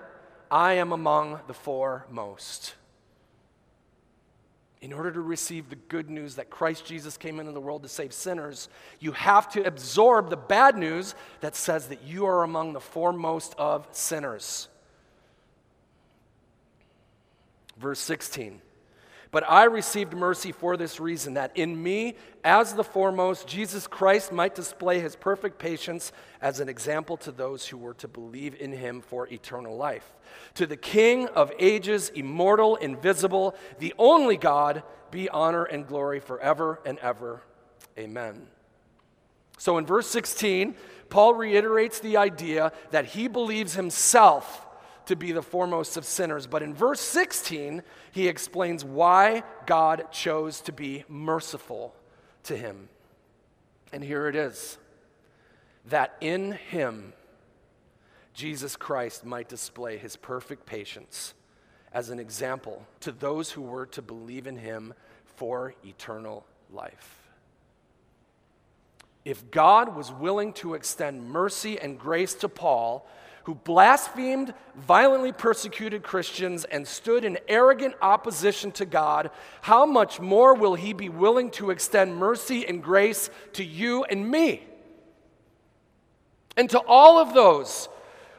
I 0.51 0.75
am 0.75 0.93
among 0.93 1.41
the 1.47 1.55
foremost 1.55 2.75
in 4.83 4.93
order 4.93 5.11
to 5.11 5.21
receive 5.21 5.71
the 5.71 5.77
good 5.77 6.11
news 6.11 6.35
that 6.37 6.51
Christ 6.51 6.85
Jesus 6.85 7.17
came 7.17 7.41
into 7.41 7.53
the 7.53 7.61
world 7.61 7.83
to 7.83 7.89
save 7.89 8.13
sinners, 8.13 8.69
you 9.01 9.13
have 9.13 9.49
to 9.53 9.65
absorb 9.67 10.29
the 10.29 10.37
bad 10.37 10.77
news 10.77 11.15
that 11.41 11.57
says 11.57 11.89
that 11.89 12.03
you 12.03 12.27
are 12.27 12.43
among 12.43 12.73
the 12.73 12.81
foremost 12.81 13.55
of 13.59 13.87
sinners. 13.93 14.69
Verse 17.79 18.01
16. 18.01 18.61
But 19.37 19.45
I 19.51 19.65
received 19.65 20.15
mercy 20.15 20.51
for 20.51 20.79
this 20.79 20.99
reason 20.99 21.35
that 21.35 21.55
in 21.59 21.83
me, 21.83 22.15
as 22.43 22.73
the 22.73 22.83
foremost, 22.83 23.47
Jesus 23.47 23.87
Christ 23.87 24.33
might 24.33 24.55
display 24.55 24.99
his 24.99 25.15
perfect 25.15 25.59
patience 25.59 26.11
as 26.41 26.59
an 26.59 26.71
example 26.71 27.19
to 27.19 27.33
those 27.33 27.67
who 27.67 27.77
were 27.77 27.93
to 27.93 28.09
believe 28.09 28.59
in 28.59 28.73
him 28.73 29.03
for 29.03 29.29
eternal 29.29 29.77
life. 29.77 30.11
To 30.55 30.67
the 30.67 30.79
King 30.79 31.29
of 31.29 31.53
ages, 31.59 32.09
immortal, 32.15 32.77
invisible, 32.77 33.55
the 33.79 33.93
only 33.99 34.39
God, 34.39 34.83
be 35.11 35.29
honor 35.29 35.65
and 35.65 35.87
glory 35.87 36.21
forever 36.21 36.81
and 36.87 36.99
ever. 37.01 37.43
Amen. 37.99 38.47
So 39.59 39.77
in 39.77 39.85
verse 39.85 40.07
16, 40.07 40.75
Paul 41.11 41.35
reiterates 41.35 42.01
the 42.01 42.17
idea 42.17 42.73
that 42.91 43.05
he 43.05 43.29
believes 43.29 43.75
himself 43.75 44.66
to 45.07 45.17
be 45.17 45.33
the 45.33 45.43
foremost 45.43 45.97
of 45.97 46.05
sinners. 46.05 46.47
But 46.47 46.63
in 46.63 46.75
verse 46.75 47.01
16, 47.01 47.83
he 48.13 48.29
explains 48.29 48.85
why 48.85 49.43
God 49.67 50.13
chose 50.13 50.61
to 50.63 50.73
be 50.73 51.05
merciful 51.09 51.95
to 52.45 52.57
him. 52.57 52.89
And 53.93 54.03
here 54.03 54.29
it 54.29 54.37
is 54.37 54.79
that 55.87 56.17
in 56.21 56.53
him, 56.53 57.13
Jesus 58.35 58.77
Christ 58.77 59.25
might 59.25 59.49
display 59.49 59.97
his 59.97 60.17
perfect 60.17 60.67
patience 60.67 61.33
as 61.93 62.11
an 62.11 62.19
example 62.19 62.87
to 63.01 63.13
those 63.13 63.53
who 63.53 63.63
were 63.63 63.87
to 63.87 64.03
believe 64.03 64.47
in 64.47 64.57
him 64.57 64.93
for 65.25 65.75
eternal 65.85 66.45
life. 66.71 67.31
If 69.25 69.51
God 69.51 69.97
was 69.97 70.13
willing 70.13 70.53
to 70.55 70.75
extend 70.75 71.29
mercy 71.31 71.81
and 71.81 71.99
grace 71.99 72.35
to 72.35 72.49
Paul, 72.49 73.09
who 73.47 73.55
blasphemed, 73.55 74.53
violently 74.75 75.31
persecuted 75.31 76.03
Christians, 76.03 76.65
and 76.65 76.87
stood 76.87 77.25
in 77.25 77.39
arrogant 77.47 77.95
opposition 78.03 78.73
to 78.73 78.85
God, 78.85 79.31
how 79.61 79.87
much 79.87 80.19
more 80.19 80.53
will 80.53 80.75
he 80.75 80.93
be 80.93 81.09
willing 81.09 81.53
to 81.53 81.71
extend 81.71 82.17
mercy 82.17 82.67
and 82.67 82.83
grace 82.83 83.31
to 83.53 83.63
you 83.63 84.03
and 84.03 84.29
me? 84.29 84.67
And 86.57 86.69
to 86.71 86.81
all 86.89 87.19
of 87.19 87.35
those 87.35 87.89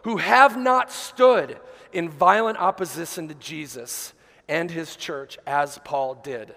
who 0.04 0.18
have 0.18 0.58
not 0.58 0.92
stood 0.92 1.58
in 1.94 2.10
violent 2.10 2.58
opposition 2.58 3.30
to 3.30 3.34
Jesus 3.36 4.14
and 4.50 4.70
his 4.70 4.98
church 4.98 5.40
as 5.48 5.80
Paul 5.86 6.16
did. 6.16 6.54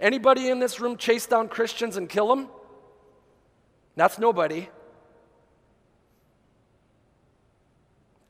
Anybody 0.00 0.48
in 0.48 0.58
this 0.58 0.80
room 0.80 0.96
chase 0.96 1.26
down 1.26 1.46
Christians 1.46 1.96
and 1.96 2.08
kill 2.08 2.26
them? 2.26 2.48
That's 3.94 4.18
nobody. 4.18 4.68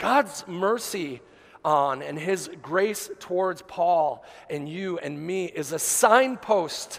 God's 0.02 0.44
mercy 0.48 1.20
on. 1.64 2.02
And 2.02 2.18
his 2.18 2.50
grace 2.60 3.08
towards 3.20 3.62
Paul 3.62 4.24
and 4.50 4.68
you 4.68 4.98
and 4.98 5.24
me 5.24 5.46
is 5.46 5.70
a 5.70 5.78
signpost, 5.78 6.98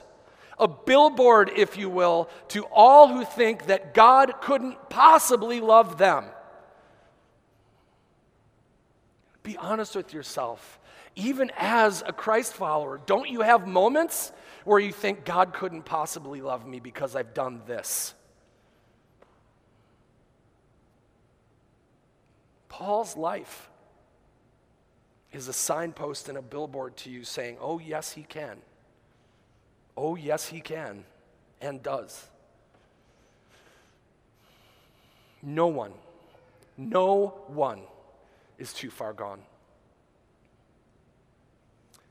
a 0.57 0.69
billboard, 0.69 1.51
if 1.55 1.77
you 1.77 1.89
will, 1.89 2.29
to 2.49 2.63
all 2.71 3.09
who 3.09 3.25
think 3.25 3.65
that 3.65 3.93
God 3.93 4.41
couldn't 4.41 4.89
possibly 4.89 5.59
love 5.59 5.97
them. 5.97 6.25
Be 9.43 9.57
honest 9.57 9.95
with 9.97 10.13
yourself. 10.13 10.79
Even 11.15 11.51
as 11.57 12.01
a 12.07 12.13
Christ 12.13 12.53
follower, 12.53 13.01
don't 13.05 13.29
you 13.29 13.41
have 13.41 13.67
moments 13.67 14.31
where 14.63 14.79
you 14.79 14.93
think 14.93 15.25
God 15.25 15.53
couldn't 15.53 15.83
possibly 15.83 16.39
love 16.39 16.65
me 16.65 16.79
because 16.79 17.17
I've 17.17 17.33
done 17.33 17.61
this? 17.67 18.15
Paul's 22.73 23.15
life 23.15 23.69
is 25.31 25.47
a 25.47 25.53
signpost 25.53 26.27
and 26.27 26.39
a 26.39 26.41
billboard 26.41 26.97
to 26.97 27.11
you 27.11 27.23
saying, 27.23 27.57
Oh, 27.61 27.77
yes, 27.77 28.13
he 28.13 28.23
can. 28.23 28.57
Oh, 29.95 30.15
yes, 30.15 30.47
he 30.47 30.59
can, 30.59 31.03
and 31.61 31.83
does. 31.83 32.25
No 35.43 35.67
one, 35.67 35.91
no 36.75 37.35
one 37.45 37.81
is 38.57 38.73
too 38.73 38.89
far 38.89 39.13
gone. 39.13 39.41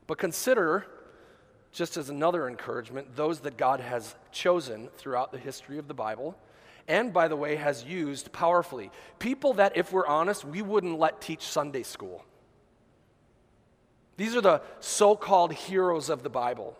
But 0.07 0.17
consider, 0.17 0.87
just 1.73 1.97
as 1.97 2.09
another 2.09 2.47
encouragement, 2.47 3.17
those 3.17 3.41
that 3.41 3.57
God 3.57 3.81
has 3.81 4.15
chosen 4.31 4.87
throughout 4.95 5.33
the 5.33 5.39
history 5.39 5.77
of 5.77 5.89
the 5.89 5.93
Bible, 5.93 6.37
and 6.87 7.13
by 7.13 7.27
the 7.27 7.35
way, 7.35 7.55
has 7.55 7.83
used 7.83 8.31
powerfully. 8.31 8.91
People 9.19 9.53
that, 9.53 9.77
if 9.77 9.91
we're 9.91 10.07
honest, 10.07 10.43
we 10.43 10.61
wouldn't 10.61 10.99
let 10.99 11.21
teach 11.21 11.41
Sunday 11.41 11.83
school. 11.83 12.25
These 14.17 14.35
are 14.35 14.41
the 14.41 14.61
so 14.79 15.15
called 15.15 15.53
heroes 15.53 16.09
of 16.09 16.23
the 16.23 16.29
Bible. 16.29 16.77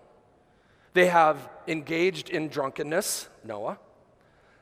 They 0.94 1.08
have 1.08 1.50
engaged 1.68 2.30
in 2.30 2.50
drunkenness, 2.50 3.28
Noah, 3.44 3.80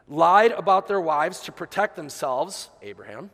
lied 0.08 0.51
about 0.51 0.88
their 0.88 1.01
wives 1.01 1.41
to 1.41 1.51
protect 1.51 1.95
themselves, 1.95 2.69
Abraham, 2.82 3.32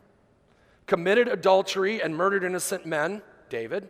committed 0.86 1.28
adultery 1.28 2.02
and 2.02 2.16
murdered 2.16 2.42
innocent 2.42 2.86
men, 2.86 3.22
David. 3.48 3.88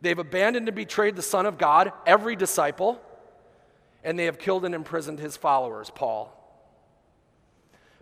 They've 0.00 0.18
abandoned 0.18 0.68
and 0.68 0.76
betrayed 0.76 1.16
the 1.16 1.22
Son 1.22 1.44
of 1.44 1.58
God, 1.58 1.92
every 2.06 2.36
disciple, 2.36 3.00
and 4.04 4.18
they 4.18 4.26
have 4.26 4.38
killed 4.38 4.64
and 4.64 4.74
imprisoned 4.74 5.18
his 5.18 5.36
followers, 5.36 5.90
Paul. 5.94 6.37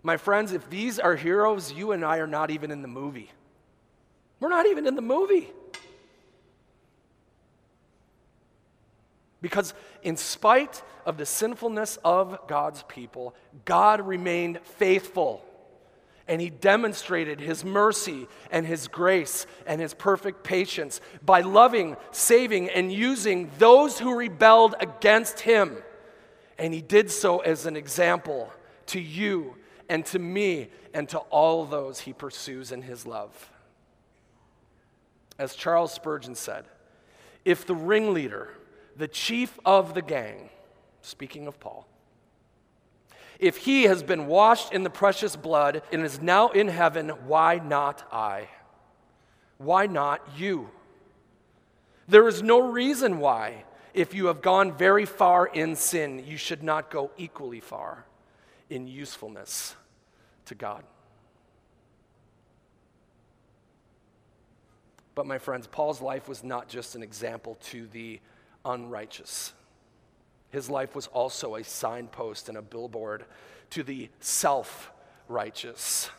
My 0.03 0.17
friends, 0.17 0.51
if 0.51 0.69
these 0.69 0.99
are 0.99 1.15
heroes, 1.15 1.71
you 1.71 1.91
and 1.91 2.05
I 2.05 2.17
are 2.17 2.27
not 2.27 2.51
even 2.51 2.71
in 2.71 2.81
the 2.81 2.87
movie. 2.87 3.31
We're 4.39 4.49
not 4.49 4.67
even 4.67 4.85
in 4.85 4.95
the 4.95 5.01
movie. 5.01 5.49
Because, 9.41 9.73
in 10.03 10.17
spite 10.17 10.81
of 11.05 11.17
the 11.17 11.25
sinfulness 11.25 11.97
of 12.03 12.47
God's 12.47 12.83
people, 12.83 13.35
God 13.65 14.05
remained 14.05 14.59
faithful. 14.61 15.43
And 16.27 16.41
he 16.41 16.49
demonstrated 16.49 17.39
his 17.39 17.63
mercy 17.63 18.27
and 18.51 18.65
his 18.65 18.87
grace 18.87 19.45
and 19.65 19.79
his 19.79 19.93
perfect 19.93 20.43
patience 20.43 20.99
by 21.23 21.41
loving, 21.41 21.95
saving, 22.11 22.69
and 22.69 22.91
using 22.91 23.49
those 23.59 23.99
who 23.99 24.17
rebelled 24.17 24.75
against 24.79 25.39
him. 25.39 25.77
And 26.57 26.73
he 26.73 26.81
did 26.81 27.09
so 27.11 27.39
as 27.39 27.65
an 27.65 27.77
example 27.77 28.51
to 28.87 28.99
you 28.99 29.55
and 29.89 30.05
to 30.07 30.19
me 30.19 30.69
and 30.93 31.07
to 31.09 31.19
all 31.19 31.65
those 31.65 32.01
he 32.01 32.13
pursues 32.13 32.71
in 32.71 32.81
his 32.81 33.05
love. 33.05 33.51
As 35.39 35.55
Charles 35.55 35.93
Spurgeon 35.93 36.35
said, 36.35 36.65
if 37.45 37.65
the 37.65 37.75
ringleader, 37.75 38.49
the 38.95 39.07
chief 39.07 39.59
of 39.65 39.93
the 39.93 40.01
gang, 40.01 40.49
speaking 41.01 41.47
of 41.47 41.59
Paul, 41.59 41.87
if 43.39 43.57
he 43.57 43.83
has 43.83 44.01
been 44.01 44.25
washed 44.25 44.73
in 44.73 44.83
the 44.83 44.89
precious 44.89 45.35
blood 45.35 45.83
and 45.91 46.03
is 46.03 46.21
now 46.21 46.49
in 46.49 46.67
heaven, 46.67 47.09
why 47.27 47.61
not 47.63 48.03
I? 48.11 48.47
Why 49.59 49.85
not 49.85 50.27
you? 50.35 50.71
There 52.07 52.27
is 52.27 52.41
no 52.41 52.59
reason 52.59 53.19
why, 53.19 53.63
if 53.93 54.15
you 54.15 54.25
have 54.27 54.41
gone 54.41 54.75
very 54.75 55.05
far 55.05 55.45
in 55.45 55.75
sin, 55.75 56.23
you 56.25 56.37
should 56.37 56.63
not 56.63 56.89
go 56.89 57.11
equally 57.17 57.59
far 57.59 58.05
in 58.69 58.87
usefulness 58.87 59.75
to 60.45 60.55
God. 60.55 60.83
But, 65.15 65.25
my 65.25 65.39
friends, 65.39 65.65
Paul's 65.65 66.01
life 66.01 66.29
was 66.29 66.43
not 66.43 66.67
just 66.69 66.95
an 66.95 67.01
example 67.01 67.57
to 67.65 67.87
the 67.87 68.19
unrighteous. 68.63 69.53
His 70.51 70.69
life 70.69 70.95
was 70.95 71.07
also 71.07 71.55
a 71.55 71.63
signpost 71.63 72.49
and 72.49 72.57
a 72.57 72.61
billboard 72.61 73.25
to 73.71 73.83
the 73.83 74.09
self 74.19 74.91
righteous 75.27 76.09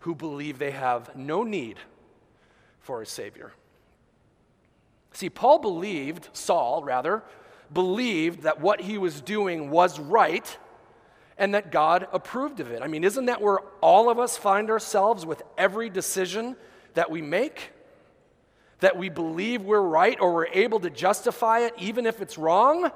who 0.00 0.14
believe 0.14 0.58
they 0.58 0.72
have 0.72 1.14
no 1.16 1.42
need 1.42 1.78
for 2.80 3.02
a 3.02 3.06
Savior. 3.06 3.52
See, 5.12 5.30
Paul 5.30 5.58
believed, 5.58 6.28
Saul 6.32 6.82
rather, 6.82 7.22
believed 7.72 8.42
that 8.42 8.60
what 8.60 8.80
he 8.80 8.98
was 8.98 9.20
doing 9.20 9.70
was 9.70 9.98
right 9.98 10.56
and 11.38 11.54
that 11.54 11.70
God 11.70 12.08
approved 12.12 12.60
of 12.60 12.70
it. 12.70 12.82
I 12.82 12.88
mean, 12.88 13.04
isn't 13.04 13.26
that 13.26 13.40
where 13.40 13.60
all 13.80 14.10
of 14.10 14.18
us 14.18 14.36
find 14.36 14.70
ourselves 14.70 15.24
with 15.24 15.42
every 15.56 15.88
decision 15.88 16.56
that 16.94 17.10
we 17.10 17.22
make? 17.22 17.70
That 18.80 18.96
we 18.96 19.08
believe 19.08 19.62
we're 19.62 19.80
right 19.80 20.18
or 20.20 20.34
we're 20.34 20.46
able 20.48 20.80
to 20.80 20.90
justify 20.90 21.60
it 21.60 21.74
even 21.78 22.06
if 22.06 22.20
it's 22.20 22.36
wrong? 22.36 22.90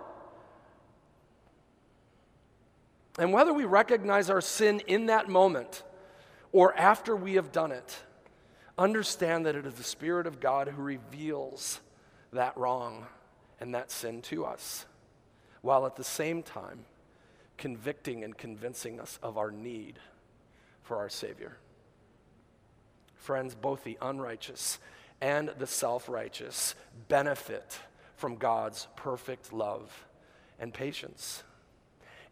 And 3.19 3.33
whether 3.33 3.53
we 3.53 3.65
recognize 3.65 4.29
our 4.29 4.41
sin 4.41 4.81
in 4.87 5.07
that 5.07 5.29
moment 5.29 5.85
or 6.51 6.77
after 6.77 7.15
we 7.15 7.35
have 7.35 7.53
done 7.53 7.71
it, 7.71 7.97
understand 8.77 9.47
that 9.47 9.55
it 9.55 9.67
is 9.67 9.75
the 9.75 9.85
Spirit 9.85 10.27
of 10.27 10.41
God 10.41 10.69
who 10.69 10.83
reveals 10.83 11.81
that 12.33 12.57
wrong 12.57 13.07
and 13.61 13.75
that 13.75 13.91
sin 13.91 14.23
to 14.23 14.45
us, 14.45 14.87
while 15.61 15.87
at 15.87 15.95
the 15.95 16.05
same 16.05 16.43
time 16.43 16.85
convicting 17.63 18.25
and 18.25 18.37
convincing 18.37 18.99
us 18.99 19.21
of 19.23 19.39
our 19.39 19.53
need 19.53 20.01
for 20.83 20.97
our 20.97 21.09
Savior. 21.09 21.59
Friends, 23.15 23.55
both 23.55 23.85
the 23.85 23.97
unrighteous 24.03 24.81
and 25.21 25.49
the 25.61 25.67
self 25.69 26.09
righteous 26.09 26.75
benefit 27.07 27.79
from 28.17 28.35
God's 28.35 28.89
perfect 28.97 29.53
love 29.53 30.07
and 30.59 30.75
patience. 30.75 31.45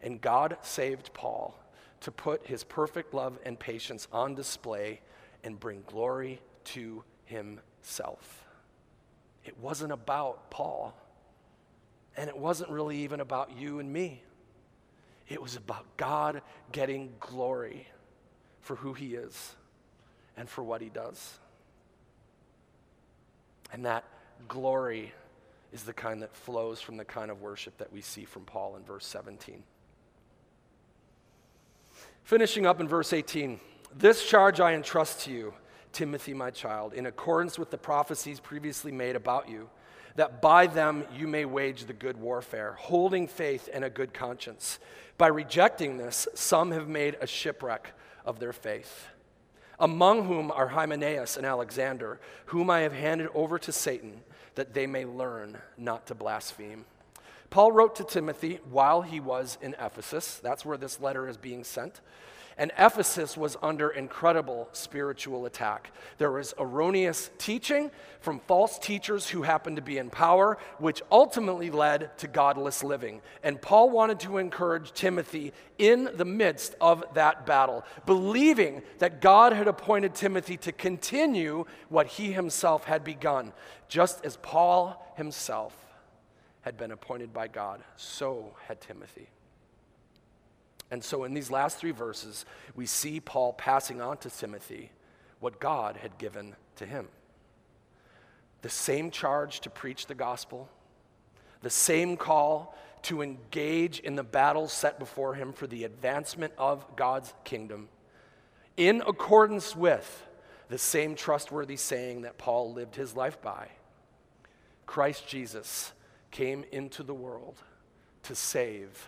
And 0.01 0.19
God 0.19 0.57
saved 0.63 1.13
Paul 1.13 1.57
to 2.01 2.11
put 2.11 2.45
his 2.47 2.65
perfect 2.65 3.13
love 3.13 3.39
and 3.45 3.57
patience 3.57 4.09
on 4.11 4.35
display 4.35 4.99
and 5.45 5.57
bring 5.57 5.83
glory 5.87 6.41
to 6.65 7.05
himself. 7.23 8.43
It 9.45 9.57
wasn't 9.59 9.93
about 9.93 10.51
Paul, 10.51 10.93
and 12.17 12.29
it 12.29 12.35
wasn't 12.35 12.69
really 12.69 12.97
even 12.97 13.21
about 13.21 13.55
you 13.57 13.79
and 13.79 13.93
me. 13.93 14.23
It 15.27 15.41
was 15.41 15.55
about 15.55 15.85
God 15.97 16.41
getting 16.71 17.13
glory 17.19 17.87
for 18.61 18.75
who 18.75 18.93
he 18.93 19.15
is 19.15 19.55
and 20.37 20.49
for 20.49 20.63
what 20.63 20.81
he 20.81 20.89
does. 20.89 21.39
And 23.73 23.85
that 23.85 24.03
glory 24.47 25.13
is 25.71 25.83
the 25.83 25.93
kind 25.93 26.21
that 26.21 26.35
flows 26.35 26.81
from 26.81 26.97
the 26.97 27.05
kind 27.05 27.31
of 27.31 27.41
worship 27.41 27.77
that 27.77 27.91
we 27.91 28.01
see 28.01 28.25
from 28.25 28.43
Paul 28.43 28.75
in 28.75 28.83
verse 28.83 29.05
17. 29.05 29.63
Finishing 32.23 32.65
up 32.65 32.79
in 32.79 32.87
verse 32.87 33.13
18 33.13 33.59
This 33.97 34.27
charge 34.27 34.59
I 34.59 34.73
entrust 34.73 35.21
to 35.21 35.31
you, 35.31 35.53
Timothy, 35.93 36.33
my 36.33 36.51
child, 36.51 36.93
in 36.93 37.05
accordance 37.05 37.57
with 37.57 37.71
the 37.71 37.77
prophecies 37.77 38.39
previously 38.39 38.91
made 38.91 39.15
about 39.15 39.49
you, 39.49 39.69
that 40.15 40.41
by 40.41 40.67
them 40.67 41.05
you 41.15 41.27
may 41.27 41.45
wage 41.45 41.85
the 41.85 41.93
good 41.93 42.17
warfare, 42.17 42.75
holding 42.79 43.27
faith 43.27 43.69
and 43.73 43.83
a 43.83 43.89
good 43.89 44.13
conscience. 44.13 44.79
By 45.17 45.27
rejecting 45.27 45.97
this, 45.97 46.27
some 46.33 46.71
have 46.71 46.87
made 46.87 47.17
a 47.21 47.27
shipwreck 47.27 47.93
of 48.25 48.39
their 48.39 48.53
faith, 48.53 49.07
among 49.79 50.25
whom 50.25 50.51
are 50.51 50.67
Hymenaeus 50.67 51.37
and 51.37 51.45
Alexander, 51.45 52.19
whom 52.45 52.69
I 52.69 52.81
have 52.81 52.93
handed 52.93 53.29
over 53.33 53.57
to 53.59 53.71
Satan, 53.71 54.21
that 54.55 54.73
they 54.73 54.87
may 54.87 55.05
learn 55.05 55.57
not 55.77 56.07
to 56.07 56.15
blaspheme. 56.15 56.85
Paul 57.49 57.71
wrote 57.71 57.95
to 57.97 58.03
Timothy 58.03 58.59
while 58.69 59.01
he 59.01 59.19
was 59.19 59.57
in 59.61 59.75
Ephesus. 59.79 60.39
That's 60.41 60.65
where 60.65 60.77
this 60.77 61.01
letter 61.01 61.27
is 61.27 61.37
being 61.37 61.63
sent. 61.63 62.01
And 62.57 62.71
Ephesus 62.77 63.37
was 63.37 63.57
under 63.61 63.89
incredible 63.89 64.69
spiritual 64.71 65.45
attack. 65.45 65.91
There 66.17 66.31
was 66.31 66.53
erroneous 66.59 67.31
teaching 67.37 67.91
from 68.19 68.39
false 68.41 68.77
teachers 68.77 69.29
who 69.29 69.41
happened 69.41 69.77
to 69.77 69.81
be 69.81 69.97
in 69.97 70.09
power, 70.09 70.57
which 70.77 71.01
ultimately 71.11 71.71
led 71.71 72.15
to 72.19 72.27
godless 72.27 72.83
living. 72.83 73.21
And 73.43 73.61
Paul 73.61 73.89
wanted 73.89 74.19
to 74.21 74.37
encourage 74.37 74.91
Timothy 74.91 75.53
in 75.77 76.09
the 76.15 76.25
midst 76.25 76.75
of 76.79 77.03
that 77.13 77.45
battle, 77.45 77.83
believing 78.05 78.83
that 78.99 79.21
God 79.21 79.53
had 79.53 79.67
appointed 79.67 80.13
Timothy 80.13 80.57
to 80.57 80.71
continue 80.71 81.65
what 81.89 82.07
he 82.07 82.31
himself 82.31 82.83
had 82.83 83.03
begun, 83.03 83.53
just 83.87 84.23
as 84.23 84.37
Paul 84.37 85.03
himself 85.15 85.75
had 86.61 86.77
been 86.77 86.91
appointed 86.91 87.33
by 87.33 87.47
God, 87.47 87.81
so 87.95 88.53
had 88.67 88.79
Timothy. 88.79 89.29
And 90.91 91.01
so, 91.01 91.23
in 91.23 91.33
these 91.33 91.49
last 91.49 91.77
three 91.77 91.91
verses, 91.91 92.45
we 92.75 92.85
see 92.85 93.21
Paul 93.21 93.53
passing 93.53 94.01
on 94.01 94.17
to 94.17 94.29
Timothy 94.29 94.91
what 95.39 95.61
God 95.61 95.95
had 95.95 96.17
given 96.17 96.55
to 96.75 96.85
him. 96.85 97.07
The 98.61 98.69
same 98.69 99.09
charge 99.09 99.61
to 99.61 99.69
preach 99.69 100.05
the 100.05 100.13
gospel, 100.15 100.69
the 101.61 101.69
same 101.69 102.17
call 102.17 102.77
to 103.03 103.21
engage 103.21 103.99
in 103.99 104.15
the 104.15 104.23
battles 104.23 104.73
set 104.73 104.99
before 104.99 105.33
him 105.33 105.53
for 105.53 105.65
the 105.65 105.85
advancement 105.85 106.53
of 106.57 106.85
God's 106.97 107.33
kingdom, 107.45 107.87
in 108.75 109.01
accordance 109.07 109.75
with 109.75 110.27
the 110.67 110.77
same 110.77 111.15
trustworthy 111.15 111.77
saying 111.77 112.21
that 112.21 112.37
Paul 112.37 112.73
lived 112.73 112.97
his 112.97 113.15
life 113.15 113.41
by. 113.41 113.69
Christ 114.85 115.25
Jesus 115.25 115.93
came 116.31 116.65
into 116.71 117.01
the 117.01 117.13
world 117.13 117.55
to 118.23 118.35
save 118.35 119.07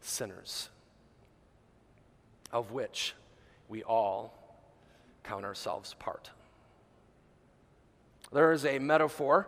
sinners 0.00 0.70
of 2.56 2.72
which 2.72 3.14
we 3.68 3.82
all 3.82 4.32
count 5.22 5.44
ourselves 5.44 5.94
part. 5.98 6.30
There 8.32 8.50
is 8.52 8.64
a 8.64 8.78
metaphor 8.78 9.46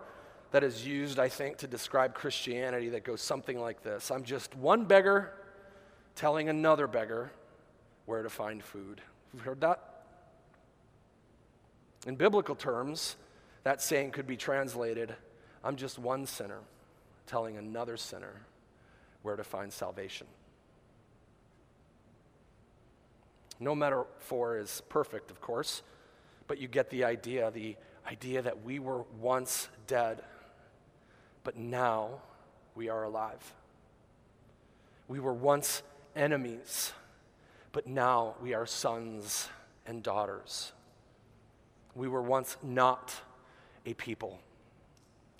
that 0.51 0.63
is 0.63 0.87
used, 0.87 1.19
I 1.19 1.31
think, 1.31 1.57
to 1.59 1.67
describe 1.67 2.15
Christianity 2.15 2.91
that 2.91 3.05
goes 3.05 3.23
something 3.23 3.59
like 3.59 3.83
this 3.83 4.11
I'm 4.11 4.25
just 4.25 4.55
one 4.55 4.85
beggar 4.85 5.33
telling 6.17 6.51
another 6.51 6.87
beggar 6.87 7.31
where 8.05 8.23
to 8.23 8.29
find 8.29 8.63
food. 8.63 9.01
You've 9.33 9.43
heard 9.43 9.63
that? 9.63 10.05
In 12.07 12.15
biblical 12.15 12.55
terms, 12.55 13.17
that 13.65 13.81
saying 13.81 14.11
could 14.11 14.27
be 14.27 14.37
translated 14.37 15.15
I'm 15.65 15.77
just 15.77 15.99
one 15.99 16.27
sinner 16.27 16.61
telling 17.27 17.57
another 17.57 17.97
sinner 17.97 18.43
where 19.23 19.37
to 19.37 19.45
find 19.45 19.73
salvation. 19.73 20.27
No 23.61 23.75
metaphor 23.75 24.59
is 24.59 24.83
perfect, 24.89 25.31
of 25.31 25.41
course, 25.41 25.83
but 26.47 26.59
you 26.59 26.69
get 26.69 26.91
the 26.91 27.05
idea 27.05 27.51
the 27.51 27.77
idea 28.07 28.41
that 28.41 28.65
we 28.65 28.79
were 28.79 29.03
once 29.21 29.69
dead, 29.87 30.23
but 31.45 31.57
now 31.57 32.23
we 32.75 32.89
are 32.89 33.05
alive. 33.05 33.55
We 35.09 35.21
were 35.21 35.35
once 35.35 35.83
enemies, 36.17 36.93
but 37.73 37.87
now 37.87 38.37
we 38.43 38.55
are 38.55 38.67
sons 38.67 39.49
and 39.87 40.03
daughters. 40.03 40.73
We 41.95 42.09
were 42.09 42.23
once 42.23 42.57
not 42.63 43.15
a 43.85 43.95
people, 43.95 44.39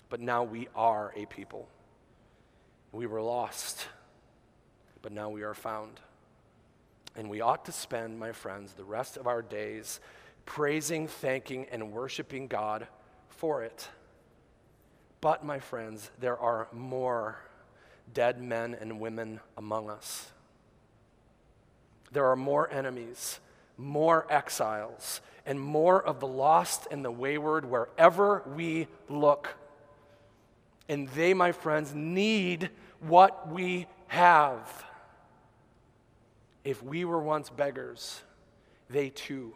but 0.09 0.19
now 0.19 0.43
we 0.43 0.67
are 0.75 1.13
a 1.15 1.25
people. 1.25 1.67
We 2.91 3.05
were 3.05 3.21
lost, 3.21 3.87
but 5.01 5.11
now 5.11 5.29
we 5.29 5.43
are 5.43 5.53
found. 5.53 5.99
And 7.19 7.29
we 7.29 7.41
ought 7.41 7.65
to 7.65 7.73
spend, 7.73 8.17
my 8.17 8.31
friends, 8.31 8.71
the 8.71 8.85
rest 8.85 9.17
of 9.17 9.27
our 9.27 9.41
days 9.41 9.99
praising, 10.45 11.05
thanking, 11.05 11.65
and 11.69 11.91
worshiping 11.91 12.47
God 12.47 12.87
for 13.27 13.61
it. 13.61 13.89
But, 15.19 15.43
my 15.43 15.59
friends, 15.59 16.11
there 16.21 16.37
are 16.39 16.69
more 16.71 17.37
dead 18.13 18.41
men 18.41 18.73
and 18.73 19.01
women 19.01 19.41
among 19.57 19.89
us. 19.89 20.31
There 22.13 22.25
are 22.25 22.37
more 22.37 22.71
enemies, 22.71 23.41
more 23.75 24.25
exiles, 24.29 25.19
and 25.45 25.59
more 25.59 26.01
of 26.01 26.21
the 26.21 26.27
lost 26.27 26.87
and 26.89 27.03
the 27.03 27.11
wayward 27.11 27.65
wherever 27.65 28.43
we 28.55 28.87
look. 29.09 29.55
And 30.87 31.09
they, 31.09 31.33
my 31.33 31.51
friends, 31.51 31.93
need 31.93 32.69
what 33.01 33.51
we 33.51 33.87
have. 34.07 34.85
If 36.69 36.83
we 36.83 37.03
were 37.03 37.19
once 37.19 37.49
beggars, 37.49 38.21
they 38.91 39.09
too 39.09 39.55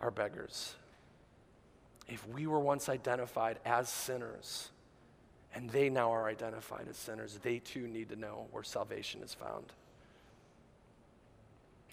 are 0.00 0.12
beggars. 0.12 0.76
If 2.06 2.24
we 2.28 2.46
were 2.46 2.60
once 2.60 2.88
identified 2.88 3.58
as 3.64 3.88
sinners, 3.88 4.70
and 5.56 5.68
they 5.70 5.90
now 5.90 6.12
are 6.12 6.28
identified 6.28 6.86
as 6.88 6.96
sinners, 6.96 7.40
they 7.42 7.58
too 7.58 7.88
need 7.88 8.10
to 8.10 8.16
know 8.16 8.46
where 8.52 8.62
salvation 8.62 9.24
is 9.24 9.34
found. 9.34 9.72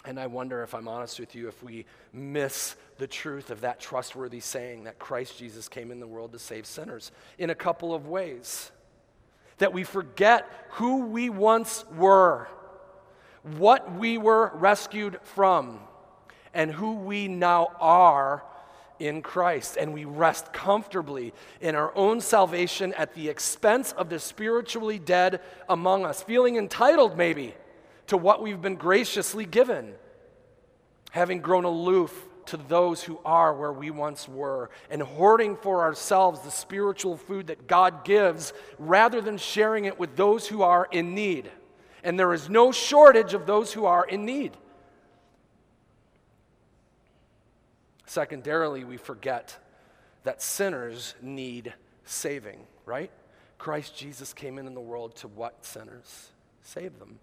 And 0.06 0.19
I 0.19 0.28
wonder 0.28 0.62
if 0.62 0.76
I'm 0.76 0.88
honest 0.88 1.19
with 1.19 1.34
you, 1.34 1.47
if 1.47 1.63
we 1.63 1.88
miss 2.13 2.76
the 3.00 3.08
truth 3.08 3.50
of 3.50 3.62
that 3.62 3.80
trustworthy 3.80 4.39
saying 4.39 4.84
that 4.84 5.00
Christ 5.00 5.39
Jesus 5.39 5.67
came 5.67 5.89
in 5.89 6.00
the 6.00 6.06
world 6.06 6.32
to 6.34 6.39
save 6.39 6.67
sinners 6.67 7.12
in 7.39 7.50
a 7.50 7.56
couple 7.56 7.91
of 7.91 8.06
ways. 8.06 8.69
That 9.58 9.73
we 9.73 9.84
forget 9.84 10.47
who 10.73 11.08
we 11.08 11.32
once 11.32 11.84
were 11.95 12.47
what 13.55 13.93
we 13.95 14.17
were 14.17 14.51
rescued 14.55 15.19
from 15.23 15.79
and 16.53 16.71
who 16.71 16.95
we 16.95 17.27
now 17.27 17.69
are 17.79 18.43
in 18.99 19.21
Christ. 19.21 19.77
And 19.77 19.93
we 19.93 20.05
rest 20.05 20.51
comfortably 20.53 21.33
in 21.62 21.75
our 21.75 21.95
own 21.95 22.21
salvation 22.21 22.93
at 22.95 23.13
the 23.13 23.29
expense 23.29 23.91
of 23.93 24.10
the 24.10 24.19
spiritually 24.19 24.99
dead 24.99 25.41
among 25.69 26.05
us, 26.05 26.23
feeling 26.23 26.55
entitled 26.55 27.17
maybe 27.17 27.53
to 28.07 28.17
what 28.17 28.41
we've 28.41 28.62
been 28.62 28.75
graciously 28.75 29.45
given, 29.45 29.93
having 31.12 31.41
grown 31.41 31.65
aloof 31.65 32.25
to 32.47 32.57
those 32.57 33.03
who 33.03 33.19
are 33.25 33.53
where 33.53 33.73
we 33.73 33.91
once 33.91 34.27
were, 34.27 34.69
and 34.89 35.01
hoarding 35.01 35.57
for 35.57 35.83
ourselves 35.83 36.39
the 36.41 36.51
spiritual 36.51 37.17
food 37.17 37.47
that 37.47 37.67
God 37.67 38.05
gives 38.05 38.53
rather 38.79 39.19
than 39.19 39.38
sharing 39.38 39.86
it 39.86 39.99
with 39.99 40.15
those 40.15 40.47
who 40.47 40.62
are 40.62 40.88
in 40.91 41.13
need 41.13 41.51
and 42.08 42.17
there 42.17 42.34
is 42.34 42.50
no 42.50 42.72
shortage 42.72 43.34
of 43.34 43.46
those 43.46 43.74
who 43.74 43.84
are 43.84 44.06
in 44.06 44.24
need. 44.24 44.56
Secondarily, 48.06 48.86
we 48.86 48.96
forget 48.96 49.58
that 50.24 50.41
sinners 50.41 51.15
need 51.22 51.74
saving, 52.06 52.60
right? 52.86 53.12
Christ 53.58 53.98
Jesus 53.98 54.32
came 54.32 54.58
in 54.58 54.67
in 54.67 54.74
the 54.74 54.80
world 54.80 55.17
to 55.17 55.28
what 55.28 55.65
sinners? 55.65 56.30
Save 56.62 56.98
them. 56.98 57.20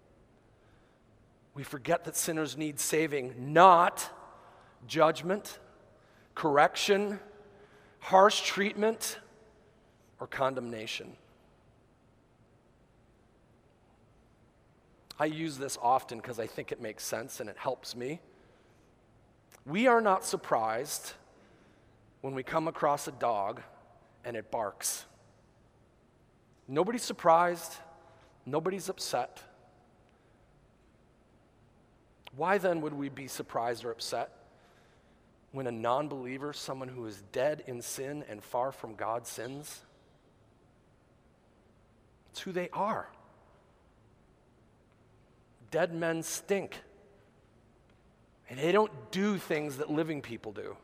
We 1.55 1.63
forget 1.63 2.03
that 2.03 2.15
sinners 2.15 2.55
need 2.55 2.79
saving, 2.79 3.33
not 3.39 4.07
judgment, 4.85 5.57
correction, 6.35 7.19
harsh 8.01 8.41
treatment, 8.41 9.17
or 10.19 10.27
condemnation. 10.27 11.17
I 15.19 15.25
use 15.25 15.57
this 15.57 15.77
often 15.81 16.17
because 16.17 16.39
I 16.39 16.47
think 16.47 16.71
it 16.71 16.81
makes 16.81 17.03
sense 17.03 17.39
and 17.39 17.49
it 17.49 17.57
helps 17.57 17.95
me. 17.95 18.19
We 19.65 19.87
are 19.87 20.01
not 20.01 20.25
surprised 20.25 21.13
when 22.21 22.35
we 22.35 22.43
come 22.43 22.67
across 22.67 23.07
a 23.07 23.11
dog 23.11 23.61
and 24.25 24.35
it 24.35 24.51
barks. 24.51 25.05
Nobody's 26.67 27.03
surprised, 27.03 27.75
nobody's 28.45 28.89
upset. 28.89 29.41
Why 32.35 32.57
then 32.57 32.81
would 32.81 32.93
we 32.93 33.07
be 33.07 33.27
surprised 33.27 33.85
or 33.85 33.91
upset 33.91 34.31
when 35.53 35.67
a 35.67 35.71
non 35.71 36.09
believer, 36.09 36.51
someone 36.51 36.89
who 36.89 37.05
is 37.05 37.23
dead 37.31 37.63
in 37.67 37.81
sin 37.81 38.25
and 38.29 38.43
far 38.43 38.73
from 38.73 38.95
God, 38.95 39.25
sins? 39.25 39.81
It's 42.31 42.41
who 42.41 42.51
they 42.51 42.69
are 42.73 43.07
dead 45.71 45.93
men 45.93 46.23
stink. 46.23 46.79
And 48.49 48.59
they 48.59 48.71
don't 48.71 48.91
do 49.11 49.37
things 49.37 49.77
that 49.77 49.89
living 49.89 50.21
people 50.21 50.51
do. 50.51 50.77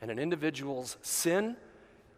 And 0.00 0.10
an 0.10 0.18
individual's 0.18 0.96
sin 1.02 1.56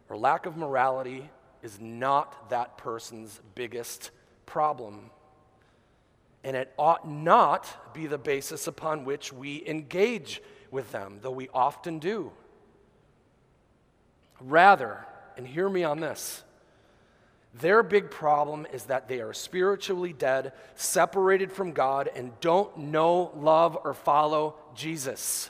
or 0.09 0.17
lack 0.17 0.45
of 0.45 0.57
morality 0.57 1.29
is 1.61 1.79
not 1.79 2.49
that 2.49 2.77
person's 2.77 3.39
biggest 3.55 4.11
problem. 4.45 5.09
And 6.43 6.55
it 6.55 6.73
ought 6.77 7.09
not 7.09 7.93
be 7.93 8.07
the 8.07 8.17
basis 8.17 8.67
upon 8.67 9.05
which 9.05 9.33
we 9.33 9.65
engage 9.67 10.41
with 10.71 10.91
them, 10.91 11.19
though 11.21 11.31
we 11.31 11.49
often 11.53 11.99
do. 11.99 12.31
Rather, 14.39 15.05
and 15.35 15.45
hear 15.45 15.69
me 15.69 15.83
on 15.83 15.99
this, 15.99 16.43
Their 17.59 17.83
big 17.83 18.09
problem 18.09 18.67
is 18.71 18.85
that 18.85 19.07
they 19.07 19.21
are 19.21 19.33
spiritually 19.33 20.13
dead, 20.13 20.53
separated 20.75 21.51
from 21.51 21.73
God, 21.73 22.09
and 22.15 22.39
don't 22.39 22.75
know, 22.77 23.31
love, 23.35 23.77
or 23.83 23.93
follow 23.93 24.55
Jesus. 24.75 25.49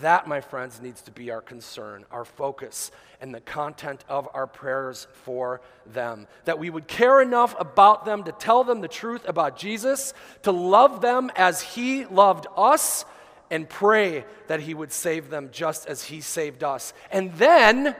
That, 0.00 0.26
my 0.26 0.40
friends, 0.40 0.80
needs 0.80 1.02
to 1.02 1.10
be 1.10 1.30
our 1.30 1.40
concern, 1.40 2.04
our 2.10 2.24
focus, 2.24 2.90
and 3.20 3.34
the 3.34 3.40
content 3.40 4.04
of 4.08 4.28
our 4.32 4.46
prayers 4.46 5.06
for 5.12 5.60
them. 5.86 6.26
That 6.44 6.58
we 6.58 6.70
would 6.70 6.88
care 6.88 7.20
enough 7.20 7.54
about 7.58 8.04
them 8.04 8.24
to 8.24 8.32
tell 8.32 8.64
them 8.64 8.80
the 8.80 8.88
truth 8.88 9.28
about 9.28 9.56
Jesus, 9.58 10.14
to 10.42 10.52
love 10.52 11.00
them 11.00 11.30
as 11.36 11.60
He 11.60 12.04
loved 12.06 12.46
us, 12.56 13.04
and 13.50 13.68
pray 13.68 14.24
that 14.46 14.60
He 14.60 14.72
would 14.72 14.92
save 14.92 15.28
them 15.28 15.50
just 15.52 15.86
as 15.86 16.04
He 16.04 16.20
saved 16.20 16.64
us. 16.64 16.94
And 17.10 17.34
then 17.34 17.94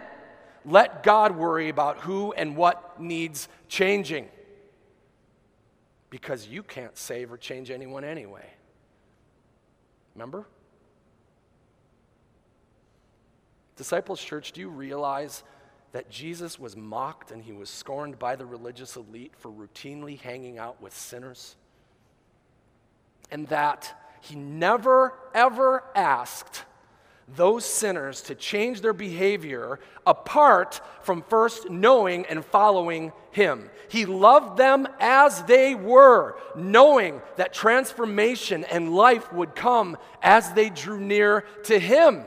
let 0.65 1.03
God 1.03 1.37
worry 1.37 1.69
about 1.69 1.99
who 1.99 2.33
and 2.33 2.57
what 2.57 3.01
needs 3.01 3.49
changing. 3.69 4.29
Because 6.11 6.47
you 6.47 6.63
can't 6.63 6.97
save 6.97 7.33
or 7.33 7.37
change 7.37 7.71
anyone 7.71 8.05
anyway. 8.05 8.49
Remember? 10.15 10.47
Disciples 13.77 14.23
Church, 14.23 14.53
do 14.53 14.61
you 14.61 14.69
realize 14.69 15.43
that 15.93 16.11
Jesus 16.11 16.59
was 16.59 16.77
mocked 16.77 17.31
and 17.31 17.43
he 17.43 17.53
was 17.53 17.69
scorned 17.69 18.19
by 18.19 18.37
the 18.37 18.47
religious 18.47 18.97
elite 18.97 19.33
for 19.37 19.51
routinely 19.51 20.21
hanging 20.21 20.59
out 20.59 20.81
with 20.81 20.97
sinners? 20.97 21.57
And 23.31 23.49
that 23.49 23.99
he 24.21 24.37
never, 24.37 25.15
ever 25.35 25.83
asked 25.95 26.65
those 27.29 27.65
sinners 27.65 28.21
to 28.23 28.35
change 28.35 28.81
their 28.81 28.93
behavior 28.93 29.79
apart 30.07 30.81
from 31.03 31.23
first 31.23 31.71
knowing 31.71 32.27
and 32.27 32.45
following 32.45 33.13
Him. 33.31 33.71
He 33.89 34.07
loved 34.07 34.57
them 34.57 34.87
as 35.01 35.43
they 35.45 35.75
were, 35.75 36.37
knowing 36.57 37.23
that 37.37 37.53
transformation 37.53 38.65
and 38.65 38.95
life 38.95 39.33
would 39.33 39.55
come 39.55 39.97
as 40.23 40.53
they 40.53 40.71
drew 40.71 41.01
near 41.01 41.43
to 41.65 41.79
Him. 41.79 42.25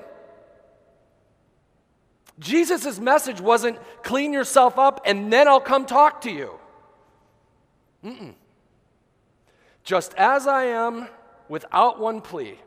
Jesus' 2.39 2.99
message 2.99 3.39
wasn't 3.39 3.79
clean 4.03 4.33
yourself 4.33 4.77
up 4.77 5.01
and 5.05 5.31
then 5.31 5.47
I'll 5.47 5.61
come 5.61 5.85
talk 5.85 6.21
to 6.21 6.31
you. 6.31 6.59
Mm-mm. 8.03 8.33
Just 9.83 10.13
as 10.15 10.47
I 10.47 10.65
am, 10.65 11.07
without 11.47 11.99
one 11.99 12.21
plea. 12.21 12.59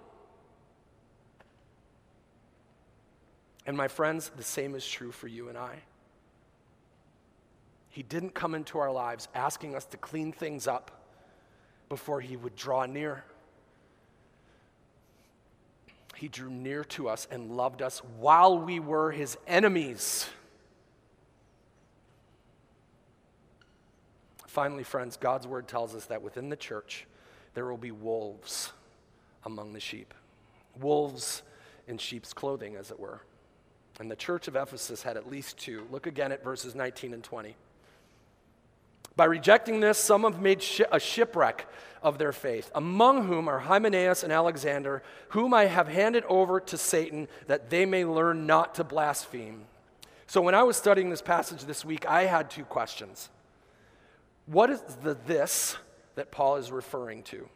And 3.68 3.76
my 3.76 3.86
friends, 3.86 4.30
the 4.34 4.42
same 4.42 4.74
is 4.74 4.88
true 4.88 5.12
for 5.12 5.28
you 5.28 5.50
and 5.50 5.58
I. 5.58 5.76
He 7.90 8.02
didn't 8.02 8.32
come 8.34 8.54
into 8.54 8.78
our 8.78 8.90
lives 8.90 9.28
asking 9.34 9.76
us 9.76 9.84
to 9.86 9.98
clean 9.98 10.32
things 10.32 10.66
up 10.66 10.90
before 11.90 12.22
he 12.22 12.34
would 12.34 12.56
draw 12.56 12.86
near. 12.86 13.24
He 16.16 16.28
drew 16.28 16.48
near 16.48 16.82
to 16.84 17.10
us 17.10 17.28
and 17.30 17.58
loved 17.58 17.82
us 17.82 17.98
while 18.18 18.58
we 18.58 18.80
were 18.80 19.10
his 19.10 19.36
enemies. 19.46 20.26
Finally, 24.46 24.84
friends, 24.84 25.18
God's 25.18 25.46
word 25.46 25.68
tells 25.68 25.94
us 25.94 26.06
that 26.06 26.22
within 26.22 26.48
the 26.48 26.56
church, 26.56 27.06
there 27.52 27.66
will 27.66 27.76
be 27.76 27.90
wolves 27.90 28.72
among 29.44 29.74
the 29.74 29.80
sheep. 29.80 30.14
Wolves 30.80 31.42
in 31.86 31.98
sheep's 31.98 32.32
clothing, 32.32 32.74
as 32.74 32.90
it 32.90 32.98
were. 32.98 33.20
And 33.98 34.10
the 34.10 34.16
church 34.16 34.48
of 34.48 34.56
Ephesus 34.56 35.02
had 35.02 35.16
at 35.16 35.30
least 35.30 35.58
two. 35.58 35.86
Look 35.90 36.06
again 36.06 36.30
at 36.30 36.44
verses 36.44 36.74
19 36.74 37.14
and 37.14 37.24
20. 37.24 37.56
By 39.16 39.24
rejecting 39.24 39.80
this, 39.80 39.98
some 39.98 40.22
have 40.22 40.40
made 40.40 40.64
a 40.92 41.00
shipwreck 41.00 41.66
of 42.04 42.18
their 42.18 42.32
faith, 42.32 42.70
among 42.72 43.26
whom 43.26 43.48
are 43.48 43.58
Hymenaeus 43.58 44.22
and 44.22 44.32
Alexander, 44.32 45.02
whom 45.30 45.52
I 45.52 45.64
have 45.64 45.88
handed 45.88 46.22
over 46.28 46.60
to 46.60 46.78
Satan 46.78 47.26
that 47.48 47.68
they 47.68 47.84
may 47.84 48.04
learn 48.04 48.46
not 48.46 48.76
to 48.76 48.84
blaspheme. 48.84 49.64
So, 50.28 50.40
when 50.40 50.54
I 50.54 50.62
was 50.62 50.76
studying 50.76 51.10
this 51.10 51.22
passage 51.22 51.64
this 51.64 51.84
week, 51.84 52.06
I 52.06 52.26
had 52.26 52.48
two 52.48 52.64
questions. 52.64 53.28
What 54.46 54.70
is 54.70 54.80
the 55.02 55.16
this 55.26 55.76
that 56.14 56.30
Paul 56.30 56.56
is 56.56 56.70
referring 56.70 57.24
to? 57.24 57.48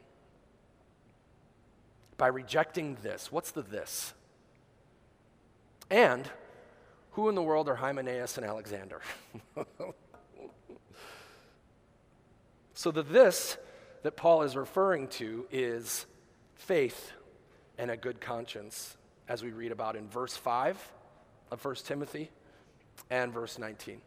By 2.16 2.26
rejecting 2.26 2.96
this, 3.02 3.30
what's 3.30 3.52
the 3.52 3.62
this? 3.62 4.14
And 5.92 6.28
who 7.12 7.28
in 7.28 7.34
the 7.34 7.42
world 7.42 7.68
are 7.68 7.76
Hymenaeus 7.76 8.38
and 8.38 8.46
Alexander? 8.46 9.02
So, 12.74 12.90
the 12.90 13.04
this 13.04 13.58
that 14.02 14.16
Paul 14.16 14.42
is 14.42 14.56
referring 14.56 15.06
to 15.08 15.46
is 15.52 16.04
faith 16.56 17.12
and 17.78 17.92
a 17.92 17.96
good 17.96 18.20
conscience, 18.20 18.96
as 19.28 19.44
we 19.44 19.52
read 19.52 19.70
about 19.70 19.94
in 19.94 20.08
verse 20.08 20.36
5 20.36 20.76
of 21.52 21.64
1 21.64 21.74
Timothy 21.84 22.28
and 23.08 23.32
verse 23.32 23.56
19. 23.56 24.00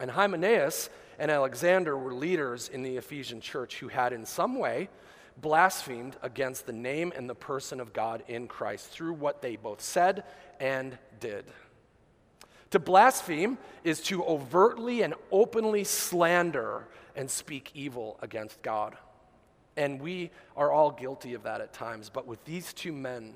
And 0.00 0.10
Hymenaeus 0.10 0.90
and 1.20 1.30
Alexander 1.30 1.96
were 1.96 2.14
leaders 2.14 2.68
in 2.68 2.82
the 2.82 2.96
Ephesian 2.96 3.40
church 3.40 3.78
who 3.78 3.86
had, 3.86 4.12
in 4.12 4.26
some 4.26 4.58
way, 4.58 4.88
blasphemed 5.36 6.16
against 6.22 6.66
the 6.66 6.72
name 6.72 7.12
and 7.14 7.28
the 7.28 7.34
person 7.34 7.80
of 7.80 7.92
God 7.92 8.24
in 8.28 8.48
Christ 8.48 8.88
through 8.88 9.12
what 9.12 9.42
they 9.42 9.56
both 9.56 9.80
said 9.80 10.24
and 10.60 10.96
did. 11.20 11.44
To 12.70 12.78
blaspheme 12.78 13.58
is 13.84 14.00
to 14.02 14.24
overtly 14.24 15.02
and 15.02 15.14
openly 15.30 15.84
slander 15.84 16.88
and 17.14 17.30
speak 17.30 17.70
evil 17.74 18.18
against 18.20 18.60
God. 18.62 18.96
And 19.76 20.00
we 20.00 20.30
are 20.56 20.72
all 20.72 20.90
guilty 20.90 21.34
of 21.34 21.44
that 21.44 21.60
at 21.60 21.72
times. 21.72 22.10
But 22.10 22.26
with 22.26 22.44
these 22.44 22.72
two 22.72 22.92
men, 22.92 23.34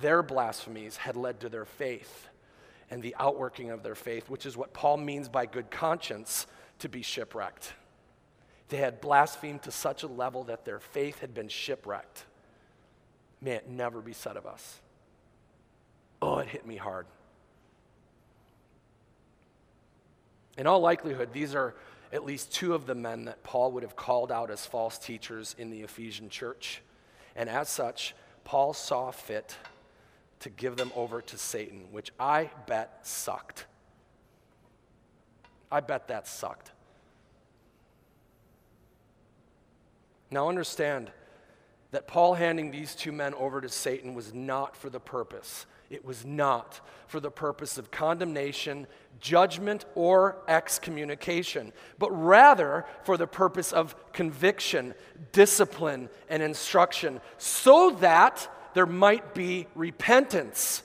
their 0.00 0.22
blasphemies 0.22 0.96
had 0.96 1.16
led 1.16 1.40
to 1.40 1.48
their 1.48 1.64
faith 1.64 2.28
and 2.90 3.02
the 3.02 3.14
outworking 3.18 3.70
of 3.70 3.82
their 3.82 3.94
faith, 3.94 4.28
which 4.28 4.46
is 4.46 4.56
what 4.56 4.72
Paul 4.72 4.96
means 4.96 5.28
by 5.28 5.46
good 5.46 5.70
conscience 5.70 6.46
to 6.80 6.88
be 6.88 7.02
shipwrecked. 7.02 7.74
They 8.68 8.78
had 8.78 9.00
blasphemed 9.00 9.62
to 9.62 9.72
such 9.72 10.02
a 10.02 10.06
level 10.06 10.44
that 10.44 10.64
their 10.64 10.80
faith 10.80 11.20
had 11.20 11.34
been 11.34 11.48
shipwrecked. 11.48 12.24
May 13.40 13.52
it 13.52 13.68
never 13.68 14.00
be 14.00 14.12
said 14.12 14.36
of 14.36 14.46
us. 14.46 14.80
Oh, 16.22 16.38
it 16.38 16.48
hit 16.48 16.66
me 16.66 16.76
hard. 16.76 17.06
In 20.58 20.66
all 20.66 20.80
likelihood, 20.80 21.30
these 21.32 21.54
are 21.54 21.74
at 22.12 22.24
least 22.24 22.52
two 22.52 22.74
of 22.74 22.86
the 22.86 22.94
men 22.94 23.24
that 23.26 23.42
Paul 23.42 23.72
would 23.72 23.82
have 23.82 23.96
called 23.96 24.30
out 24.30 24.50
as 24.50 24.66
false 24.66 24.98
teachers 24.98 25.54
in 25.58 25.70
the 25.70 25.80
Ephesian 25.80 26.28
church. 26.28 26.82
And 27.36 27.48
as 27.48 27.68
such, 27.68 28.14
Paul 28.44 28.74
saw 28.74 29.10
fit 29.10 29.56
to 30.40 30.50
give 30.50 30.76
them 30.76 30.90
over 30.96 31.22
to 31.22 31.38
Satan, 31.38 31.84
which 31.92 32.10
I 32.18 32.50
bet 32.66 33.06
sucked. 33.06 33.66
I 35.70 35.80
bet 35.80 36.08
that 36.08 36.26
sucked. 36.26 36.72
Now, 40.30 40.48
understand 40.48 41.10
that 41.90 42.06
Paul 42.06 42.34
handing 42.34 42.70
these 42.70 42.94
two 42.94 43.12
men 43.12 43.34
over 43.34 43.60
to 43.60 43.68
Satan 43.68 44.14
was 44.14 44.32
not 44.32 44.76
for 44.76 44.90
the 44.90 45.00
purpose 45.00 45.66
it 45.90 46.04
was 46.04 46.24
not 46.24 46.80
for 47.08 47.18
the 47.18 47.30
purpose 47.30 47.76
of 47.76 47.90
condemnation, 47.90 48.86
judgment, 49.18 49.84
or 49.96 50.38
excommunication, 50.46 51.72
but 51.98 52.10
rather 52.12 52.86
for 53.02 53.16
the 53.16 53.26
purpose 53.26 53.72
of 53.72 53.96
conviction, 54.12 54.94
discipline, 55.32 56.08
and 56.28 56.42
instruction, 56.42 57.20
so 57.38 57.90
that 58.00 58.48
there 58.74 58.86
might 58.86 59.34
be 59.34 59.66
repentance 59.74 60.84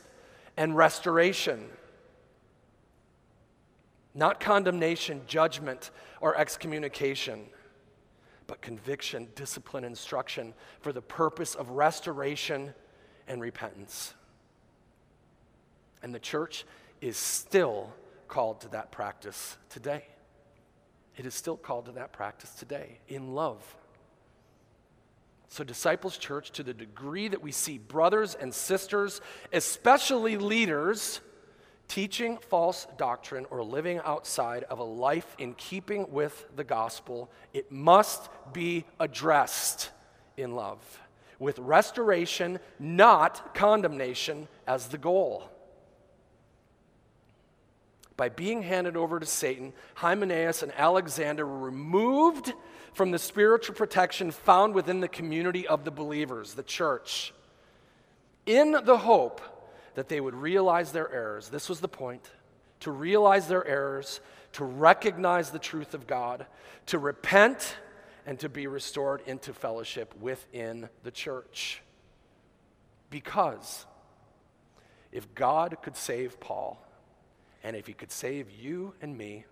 and 0.58 0.76
restoration. 0.76 1.70
Not 4.16 4.39
condemnation, 4.39 5.22
judgment, 5.28 5.91
or 6.20 6.36
excommunication, 6.36 7.45
but 8.47 8.62
conviction, 8.62 9.28
discipline, 9.36 9.84
instruction 9.84 10.56
for 10.80 10.91
the 10.91 11.01
purpose 11.01 11.53
of 11.53 11.70
restoration 11.70 12.74
and 13.28 13.39
repentance. 13.39 14.16
And 16.06 16.14
the 16.14 16.20
church 16.20 16.66
is 17.01 17.18
still 17.18 17.91
called 18.28 18.62
to 18.62 18.68
that 18.68 18.91
practice 18.91 19.58
today. 19.72 20.06
It 21.18 21.26
is 21.26 21.34
still 21.34 21.58
called 21.58 21.88
to 21.88 21.93
that 21.93 22.14
practice 22.14 22.51
today 22.51 22.99
in 23.08 23.34
love. 23.34 23.76
So, 25.47 25.64
Disciples 25.64 26.20
Church, 26.20 26.51
to 26.51 26.62
the 26.62 26.76
degree 26.76 27.28
that 27.28 27.41
we 27.41 27.51
see 27.51 27.80
brothers 27.80 28.36
and 28.36 28.53
sisters, 28.53 29.20
especially 29.51 30.38
leaders, 30.38 31.22
teaching 31.88 32.38
false 32.38 32.86
doctrine 32.99 33.47
or 33.49 33.64
living 33.64 33.99
outside 34.06 34.62
of 34.66 34.78
a 34.78 34.84
life 34.84 35.36
in 35.39 35.56
keeping 35.56 36.12
with 36.12 36.45
the 36.56 36.64
gospel, 36.64 37.32
it 37.51 37.72
must 37.72 38.30
be 38.53 38.86
addressed 38.99 39.89
in 40.38 40.53
love, 40.53 40.99
with 41.39 41.58
restoration, 41.58 42.60
not 42.78 43.56
condemnation, 43.56 44.47
as 44.68 44.89
the 44.89 44.99
goal. 44.99 45.49
By 48.18 48.30
being 48.30 48.61
handed 48.61 48.95
over 48.95 49.20
to 49.20 49.26
Satan, 49.26 49.74
Hymenaeus 49.95 50.63
and 50.63 50.72
Alexander 50.78 51.45
were 51.45 51.59
removed 51.59 52.53
from 52.93 53.11
the 53.11 53.20
spiritual 53.20 53.76
protection 53.76 54.32
found 54.32 54.74
within 54.74 55.01
the 55.01 55.07
community 55.07 55.68
of 55.68 55.84
the 55.84 55.91
believers, 55.91 56.53
the 56.53 56.63
church, 56.63 57.34
in 58.45 58.72
the 58.72 58.97
hope 58.97 59.41
that 59.95 60.07
they 60.07 60.22
would 60.22 60.36
realize 60.36 60.91
their 60.91 61.11
errors. 61.11 61.49
This 61.49 61.68
was 61.68 61.82
the 61.82 61.88
point 61.89 62.32
to 62.82 62.91
realize 62.91 63.47
their 63.47 63.66
errors, 63.66 64.22
to 64.53 64.63
recognize 64.63 65.49
the 65.49 65.59
truth 65.59 65.93
of 65.93 66.07
God, 66.07 66.45
to 66.88 66.99
repent, 66.99 67.76
and 68.26 68.39
to 68.39 68.49
be 68.49 68.68
restored 68.68 69.22
into 69.26 69.53
fellowship 69.53 70.13
within 70.20 70.89
the 71.03 71.11
church. 71.11 71.82
Because 73.09 73.86
if 75.11 75.34
God 75.36 75.78
could 75.82 75.95
save 75.95 76.39
Paul, 76.39 76.85
and 77.66 77.76
if 77.76 77.88
he 77.88 77.93
could 77.93 78.11
save 78.11 78.51
you 78.51 78.93
and 79.01 79.18
me, 79.18 79.43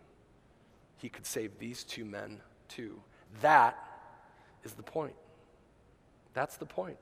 he 0.98 1.10
could 1.10 1.26
save 1.26 1.58
these 1.58 1.84
two 1.84 2.06
men 2.06 2.40
too. 2.70 3.02
That 3.42 3.76
is 4.64 4.74
the 4.74 4.84
point. 4.84 5.16
That's 6.36 6.56
the 6.58 6.66
point. 6.68 6.98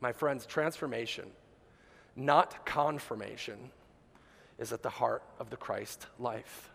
My 0.00 0.10
friends, 0.10 0.46
transformation, 0.46 1.30
not 2.16 2.66
confirmation, 2.66 3.70
is 4.58 4.72
at 4.72 4.82
the 4.82 4.90
heart 4.90 5.22
of 5.38 5.50
the 5.50 5.56
Christ 5.56 6.08
life. 6.18 6.70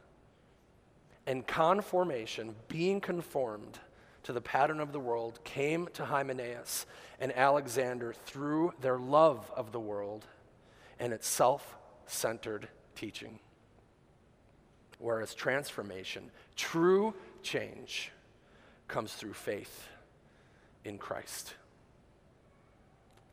And 1.27 1.45
conformation, 1.45 2.55
being 2.69 3.01
conformed 3.01 3.79
to 4.23 4.31
the 4.31 4.41
pattern 4.41 4.79
of 4.79 4.93
the 4.93 4.99
world, 4.99 5.43
came 5.43 5.89
to 5.93 6.05
Hymenaeus 6.05 6.85
and 7.19 7.35
Alexander 7.35 8.13
through 8.13 8.73
their 8.79 8.97
love 8.97 9.51
of 9.57 9.73
the 9.73 9.79
world 9.79 10.25
and 10.99 11.13
its 11.13 11.27
self 11.27 11.77
centered 12.05 12.67
teaching. 12.95 13.39
Whereas 14.99 15.33
transformation, 15.33 16.29
true 16.55 17.13
change, 17.41 18.11
comes 18.87 19.13
through 19.13 19.33
faith 19.33 19.87
in 20.83 20.97
Christ. 20.97 21.53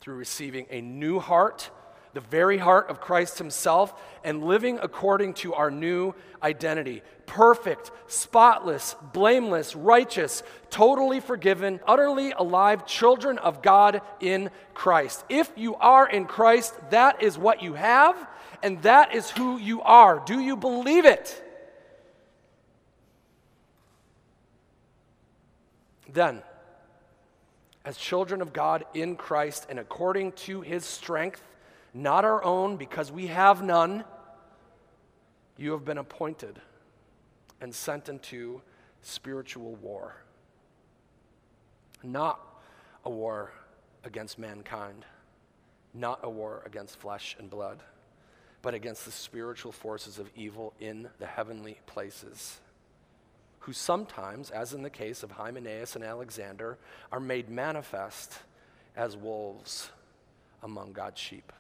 Through 0.01 0.17
receiving 0.17 0.67
a 0.71 0.81
new 0.81 1.19
heart 1.19 1.71
the 2.17 2.21
very 2.23 2.57
heart 2.57 2.89
of 2.89 2.99
Christ 2.99 3.37
Himself, 3.37 3.93
and 4.25 4.43
living 4.43 4.79
according 4.81 5.35
to 5.35 5.53
our 5.53 5.71
new 5.71 6.15
identity 6.43 7.03
perfect, 7.27 7.91
spotless, 8.07 8.97
blameless, 9.13 9.77
righteous, 9.77 10.43
totally 10.71 11.21
forgiven, 11.21 11.79
utterly 11.87 12.33
alive 12.33 12.87
children 12.87 13.37
of 13.37 13.61
God 13.61 14.01
in 14.21 14.49
Christ. 14.73 15.25
If 15.29 15.53
you 15.57 15.75
are 15.75 16.09
in 16.09 16.25
Christ, 16.25 16.75
that 16.89 17.23
is 17.23 17.37
what 17.37 17.63
you 17.63 17.75
have, 17.75 18.17
and 18.63 18.81
that 18.83 19.15
is 19.15 19.31
who 19.31 19.59
you 19.59 19.83
are. 19.83 20.23
Do 20.25 20.41
you 20.41 20.57
believe 20.57 21.05
it? 21.05 21.43
Then, 26.09 26.43
as 27.85 27.99
children 27.99 28.41
of 28.41 28.55
God 28.55 28.87
in 28.95 29.17
Christ 29.17 29.67
and 29.69 29.79
according 29.79 30.33
to 30.33 30.63
his 30.63 30.87
strength, 30.87 31.43
not 31.97 32.27
our 32.27 32.45
own 32.45 32.77
because 32.77 33.11
we 33.11 33.29
have 33.29 33.63
none. 33.63 34.05
You 35.57 35.73
have 35.73 35.85
been 35.85 35.97
appointed 35.97 36.61
and 37.61 37.75
sent 37.75 38.11
into 38.11 38.61
spiritual 39.01 39.77
war. 39.77 40.15
Not 42.03 42.39
a 43.05 43.11
war 43.11 43.51
against 44.05 44.39
mankind, 44.39 45.07
not 45.95 46.21
a 46.23 46.29
war 46.29 46.63
against 46.67 46.99
flesh 46.99 47.35
and 47.39 47.49
blood, 47.49 47.83
but 48.61 48.75
against 48.75 49.07
the 49.07 49.11
spiritual 49.11 49.73
forces 49.73 50.19
of 50.19 50.31
evil 50.37 50.75
in 50.79 51.09
the 51.19 51.27
heavenly 51.27 51.79
places, 51.87 52.61
who 53.61 53.73
sometimes, 53.73 54.51
as 54.51 54.75
in 54.75 54.83
the 54.83 54.91
case 54.91 55.23
of 55.23 55.31
Hymenaeus 55.31 55.97
and 55.97 56.05
Alexander, 56.05 56.77
are 57.11 57.21
made 57.21 57.49
manifest 57.49 58.39
as 58.95 59.17
wolves 59.17 59.89
among 60.63 60.93
God's 60.93 61.21
sheep. 61.21 61.53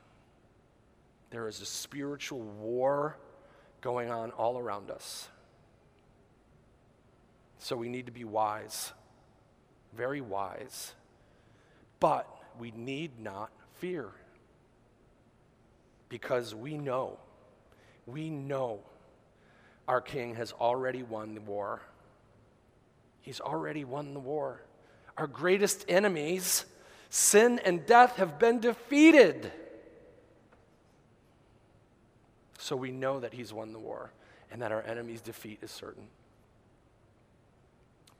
There 1.30 1.48
is 1.48 1.60
a 1.60 1.66
spiritual 1.66 2.40
war 2.40 3.16
going 3.80 4.10
on 4.10 4.30
all 4.32 4.58
around 4.58 4.90
us. 4.90 5.28
So 7.58 7.76
we 7.76 7.88
need 7.88 8.06
to 8.06 8.12
be 8.12 8.24
wise, 8.24 8.92
very 9.96 10.20
wise. 10.20 10.94
But 11.98 12.28
we 12.58 12.70
need 12.70 13.18
not 13.20 13.50
fear 13.78 14.08
because 16.08 16.54
we 16.54 16.78
know, 16.78 17.18
we 18.06 18.30
know 18.30 18.80
our 19.88 20.00
King 20.00 20.34
has 20.36 20.52
already 20.52 21.02
won 21.02 21.34
the 21.34 21.40
war. 21.40 21.80
He's 23.20 23.40
already 23.40 23.84
won 23.84 24.14
the 24.14 24.20
war. 24.20 24.62
Our 25.16 25.26
greatest 25.26 25.84
enemies, 25.88 26.64
sin 27.08 27.60
and 27.64 27.86
death, 27.86 28.16
have 28.16 28.38
been 28.38 28.60
defeated. 28.60 29.50
So 32.58 32.76
we 32.76 32.90
know 32.90 33.20
that 33.20 33.34
he's 33.34 33.52
won 33.52 33.72
the 33.72 33.78
war 33.78 34.12
and 34.50 34.62
that 34.62 34.72
our 34.72 34.82
enemy's 34.82 35.20
defeat 35.20 35.58
is 35.62 35.70
certain. 35.70 36.06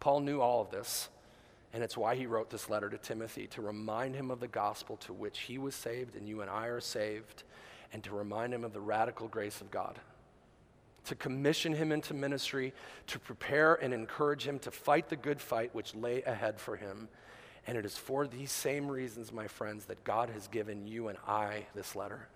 Paul 0.00 0.20
knew 0.20 0.40
all 0.40 0.60
of 0.60 0.70
this, 0.70 1.08
and 1.72 1.82
it's 1.82 1.96
why 1.96 2.14
he 2.14 2.26
wrote 2.26 2.50
this 2.50 2.70
letter 2.70 2.88
to 2.88 2.98
Timothy 2.98 3.46
to 3.48 3.62
remind 3.62 4.14
him 4.14 4.30
of 4.30 4.40
the 4.40 4.48
gospel 4.48 4.96
to 4.98 5.12
which 5.12 5.40
he 5.40 5.58
was 5.58 5.74
saved 5.74 6.16
and 6.16 6.28
you 6.28 6.42
and 6.42 6.50
I 6.50 6.66
are 6.66 6.80
saved, 6.80 7.42
and 7.92 8.02
to 8.04 8.14
remind 8.14 8.52
him 8.52 8.64
of 8.64 8.72
the 8.72 8.80
radical 8.80 9.28
grace 9.28 9.60
of 9.60 9.70
God. 9.70 9.98
To 11.06 11.14
commission 11.14 11.72
him 11.72 11.92
into 11.92 12.14
ministry, 12.14 12.72
to 13.06 13.18
prepare 13.18 13.74
and 13.74 13.94
encourage 13.94 14.46
him 14.46 14.58
to 14.60 14.70
fight 14.70 15.08
the 15.08 15.16
good 15.16 15.40
fight 15.40 15.74
which 15.74 15.94
lay 15.94 16.22
ahead 16.22 16.60
for 16.60 16.76
him. 16.76 17.08
And 17.66 17.78
it 17.78 17.84
is 17.84 17.96
for 17.96 18.26
these 18.26 18.50
same 18.50 18.88
reasons, 18.88 19.32
my 19.32 19.46
friends, 19.46 19.86
that 19.86 20.04
God 20.04 20.30
has 20.30 20.48
given 20.48 20.86
you 20.86 21.08
and 21.08 21.18
I 21.26 21.66
this 21.74 21.94
letter. 21.96 22.28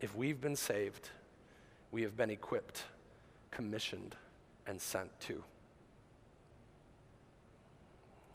If 0.00 0.14
we've 0.14 0.40
been 0.40 0.56
saved, 0.56 1.10
we 1.92 2.02
have 2.02 2.16
been 2.16 2.30
equipped, 2.30 2.84
commissioned, 3.50 4.16
and 4.66 4.80
sent 4.80 5.18
to. 5.20 5.42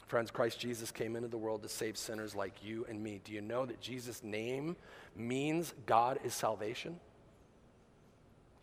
Friends, 0.07 0.32
Christ 0.32 0.60
Jesus 0.60 0.89
came 0.89 1.16
into 1.16 1.28
the 1.28 1.38
world 1.38 1.62
to 1.62 1.70
save 1.70 1.95
sinners 1.95 2.34
like 2.34 2.64
you 2.64 2.86
and 2.89 3.03
me. 3.03 3.22
Do 3.24 3.32
you 3.32 3.41
know 3.41 3.66
that 3.66 3.80
Jesus' 3.80 4.24
name 4.24 4.76
means 5.16 5.74
God 5.86 6.18
is 6.24 6.34
salvation? 6.34 6.99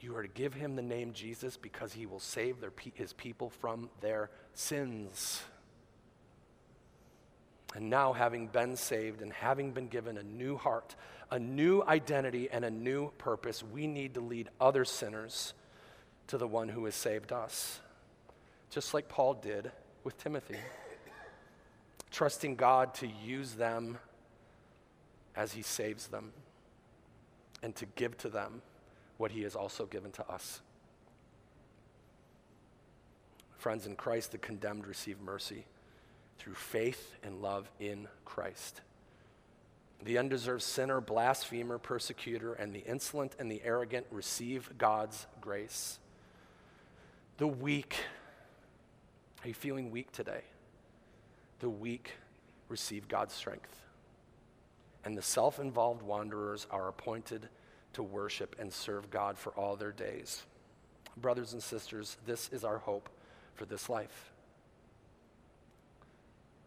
You 0.01 0.17
are 0.17 0.23
to 0.23 0.29
give 0.29 0.55
him 0.55 0.75
the 0.75 0.83
name 0.83 1.13
Jesus 1.13 1.57
because 1.57 1.93
he 1.93 2.05
will 2.05 2.19
save 2.19 2.57
his 2.95 3.13
people 3.13 3.51
from 3.51 3.91
their 4.01 4.31
sins. 4.55 5.43
And 7.75 7.91
now, 7.91 8.13
having 8.13 8.47
been 8.47 8.77
saved 8.77 9.21
and 9.21 9.33
having 9.33 9.73
been 9.73 9.89
given 9.89 10.17
a 10.17 10.23
new 10.23 10.57
heart, 10.57 10.95
a 11.31 11.39
new 11.39 11.83
identity, 11.83 12.49
and 12.51 12.65
a 12.65 12.71
new 12.71 13.11
purpose, 13.19 13.63
we 13.63 13.87
need 13.87 14.15
to 14.15 14.21
lead 14.21 14.49
other 14.61 14.85
sinners 14.85 15.53
to 16.29 16.39
the 16.39 16.47
one 16.47 16.69
who 16.69 16.85
has 16.85 16.95
saved 16.95 17.33
us, 17.33 17.81
just 18.71 18.95
like 18.95 19.09
Paul 19.09 19.35
did 19.35 19.71
with 20.05 20.17
Timothy, 20.19 20.59
trusting 22.11 22.57
God 22.57 22.95
to 22.95 23.07
use 23.07 23.53
them 23.53 23.99
as 25.35 25.53
he 25.53 25.63
saves 25.63 26.07
them 26.07 26.33
and 27.63 27.75
to 27.77 27.87
give 27.95 28.17
to 28.19 28.29
them 28.29 28.63
what 29.19 29.33
he 29.33 29.43
has 29.43 29.55
also 29.55 29.87
given 29.87 30.13
to 30.13 30.29
us. 30.31 30.61
Friends, 33.59 33.87
in 33.87 33.97
Christ, 33.97 34.33
the 34.33 34.39
condemned 34.39 34.87
receive 34.87 35.21
mercy 35.21 35.65
through 36.39 36.55
faith 36.55 37.15
and 37.23 37.43
love 37.43 37.71
in 37.81 38.09
Christ. 38.25 38.81
The 40.05 40.19
undeserved 40.19 40.63
sinner, 40.63 41.01
blasphemer, 41.01 41.79
persecutor, 41.79 42.53
and 42.55 42.75
the 42.75 42.85
insolent 42.85 43.35
and 43.39 43.51
the 43.51 43.63
arrogant 43.65 44.07
receive 44.11 44.71
God's 44.79 45.27
grace. 45.41 45.99
The 47.39 47.47
weak, 47.47 47.97
are 49.43 49.49
you 49.49 49.55
feeling 49.55 49.91
weak 49.91 50.13
today? 50.13 50.43
The 51.61 51.71
weak 51.71 52.13
receive 52.69 53.09
God's 53.09 53.35
strength. 53.35 53.83
And 55.05 55.17
the 55.17 55.23
self 55.23 55.59
involved 55.59 56.03
wanderers 56.03 56.67
are 56.71 56.89
appointed 56.89 57.49
to 57.95 58.03
worship 58.03 58.57
and 58.59 58.73
serve 58.73 59.11
God 59.11 59.39
for 59.39 59.53
all 59.53 59.77
their 59.77 59.93
days. 59.93 60.43
Brothers 61.17 61.55
and 61.55 61.63
sisters, 61.63 62.19
this 62.27 62.51
is 62.53 62.65
our 62.65 62.79
hope 62.79 63.09
for 63.55 63.65
this 63.65 63.89
life 63.89 64.33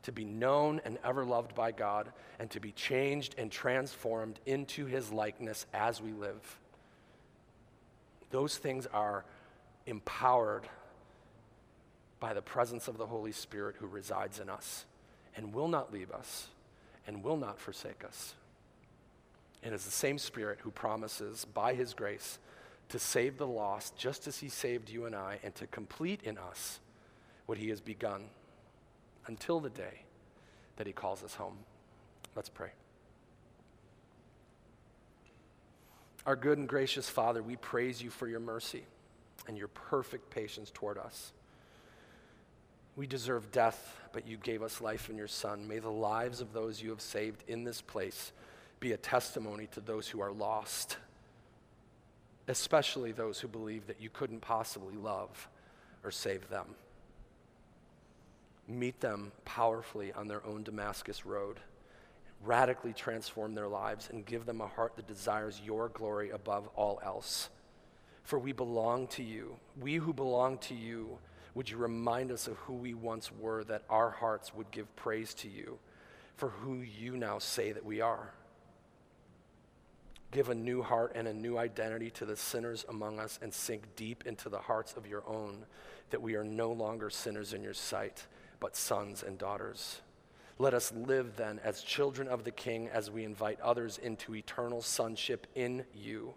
to 0.10 0.14
be 0.14 0.26
known 0.26 0.82
and 0.86 0.97
ever 1.05 1.24
loved 1.24 1.53
by 1.53 1.72
God, 1.72 2.12
and 2.39 2.49
to 2.49 2.60
be 2.60 2.72
changed 2.72 3.36
and 3.38 3.51
transformed 3.51 4.39
into 4.47 4.88
his 4.88 5.12
likeness 5.12 5.68
as 5.72 6.01
we 6.01 6.14
live. 6.14 6.57
Those 8.32 8.57
things 8.57 8.88
are 8.88 9.24
empowered 9.86 10.68
by 12.20 12.34
the 12.34 12.41
presence 12.41 12.88
of 12.88 12.97
the 12.97 13.05
Holy 13.05 13.32
Spirit 13.32 13.76
who 13.78 13.86
resides 13.86 14.39
in 14.39 14.49
us 14.49 14.86
and 15.36 15.53
will 15.53 15.68
not 15.68 15.93
leave 15.93 16.10
us 16.10 16.47
and 17.05 17.24
will 17.24 17.38
not 17.38 17.60
forsake 17.60 18.03
us. 18.03 18.34
And 19.62 19.76
it's 19.76 19.86
the 19.86 19.91
same 19.91 20.18
Spirit 20.18 20.57
who 20.64 20.72
promises, 20.72 21.45
by 21.45 21.76
His 21.76 21.93
grace, 21.93 22.39
to 22.89 22.97
save 22.97 23.38
the 23.38 23.45
lost 23.45 23.95
just 23.95 24.28
as 24.28 24.39
He 24.39 24.49
saved 24.49 24.89
you 24.89 25.05
and 25.05 25.16
I, 25.16 25.38
and 25.43 25.53
to 25.53 25.68
complete 25.68 26.22
in 26.24 26.39
us 26.39 26.80
what 27.45 27.60
He 27.60 27.70
has 27.70 27.80
begun 27.80 28.24
until 29.30 29.60
the 29.60 29.70
day 29.70 30.02
that 30.78 30.88
He 30.88 30.92
calls 30.92 31.24
us 31.24 31.36
home. 31.36 31.56
Let's 32.36 32.50
pray. 32.50 32.72
Our 36.26 36.36
good 36.36 36.58
and 36.58 36.68
gracious 36.68 37.08
Father, 37.08 37.44
we 37.44 37.56
praise 37.56 38.02
you 38.02 38.10
for 38.10 38.28
your 38.28 38.40
mercy 38.40 38.84
and 39.48 39.56
your 39.56 39.68
perfect 39.68 40.32
patience 40.32 40.72
toward 40.74 40.98
us. 40.98 41.32
We 42.96 43.06
deserve 43.06 43.52
death, 43.52 43.98
but 44.14 44.28
you 44.28 44.36
gave 44.36 44.64
us 44.64 44.82
life 44.82 45.12
in 45.12 45.16
your 45.16 45.28
Son. 45.28 45.68
May 45.68 45.78
the 45.78 45.92
lives 45.92 46.42
of 46.42 46.52
those 46.52 46.82
you 46.82 46.90
have 46.90 47.00
saved 47.00 47.44
in 47.48 47.64
this 47.64 47.82
place 47.82 48.32
be 48.80 48.94
a 48.94 48.98
testimony 48.98 49.68
to 49.74 49.80
those 49.80 50.08
who 50.08 50.22
are 50.22 50.32
lost, 50.32 50.98
especially 52.48 53.12
those 53.12 53.40
who 53.40 53.48
believe 53.48 53.86
that 53.86 54.02
you 54.02 54.10
couldn't 54.10 54.42
possibly 54.42 54.96
love 54.96 55.48
or 56.04 56.10
save 56.10 56.50
them. 56.50 56.66
Meet 58.70 59.01
them 59.01 59.34
powerfully 59.43 60.13
on 60.13 60.30
their 60.30 60.45
own 60.45 60.63
Damascus 60.63 61.26
road 61.26 61.59
radically 62.43 62.93
transform 62.93 63.53
their 63.53 63.67
lives 63.67 64.09
and 64.11 64.26
give 64.26 64.45
them 64.45 64.61
a 64.61 64.67
heart 64.67 64.95
that 64.95 65.07
desires 65.07 65.61
your 65.63 65.89
glory 65.89 66.30
above 66.30 66.67
all 66.76 66.99
else. 67.03 67.49
For 68.24 68.39
we 68.39 68.51
belong 68.51 69.07
to 69.07 69.24
you. 69.24 69.55
We 69.80 69.95
who 69.95 70.13
belong 70.13 70.59
to 70.59 70.76
you, 70.76 71.17
would 71.55 71.70
you 71.70 71.78
remind 71.78 72.32
us 72.32 72.47
of 72.47 72.55
who 72.57 72.74
we 72.74 72.93
once 72.93 73.32
were, 73.32 73.63
that 73.65 73.84
our 73.89 74.11
hearts 74.11 74.53
would 74.53 74.72
give 74.72 74.95
praise 74.95 75.34
to 75.36 75.49
you 75.49 75.80
for 76.38 76.49
who 76.49 76.82
you 76.82 77.17
now 77.17 77.39
say 77.39 77.72
that 77.72 77.86
we 77.86 78.01
are? 78.01 78.34
Give 80.32 80.49
a 80.49 80.55
new 80.55 80.84
heart 80.84 81.13
and 81.15 81.28
a 81.28 81.34
new 81.34 81.57
identity 81.57 82.11
to 82.11 82.26
the 82.26 82.36
sinners 82.36 82.86
among 82.88 83.20
us 83.20 83.39
and 83.41 83.51
sink 83.51 83.95
deep 83.95 84.26
into 84.28 84.47
the 84.47 84.59
hearts 84.59 84.93
of 84.93 85.07
your 85.07 85.24
own, 85.28 85.65
that 86.11 86.22
we 86.22 86.36
are 86.36 86.43
no 86.43 86.72
longer 86.72 87.09
sinners 87.09 87.51
in 87.51 87.63
your 87.63 87.74
sight, 87.74 88.28
but 88.60 88.76
sons 88.76 89.24
and 89.24 89.38
daughters. 89.38 90.01
Let 90.57 90.74
us 90.74 90.91
live 90.91 91.38
then 91.38 91.60
as 91.64 91.82
children 91.82 92.28
of 92.28 92.43
the 92.43 92.51
King 92.51 92.89
as 92.89 93.10
we 93.10 93.24
invite 93.24 93.62
others 93.62 93.97
into 93.97 94.36
eternal 94.36 94.82
sonship 94.82 95.47
in 95.55 95.86
you. 95.95 96.34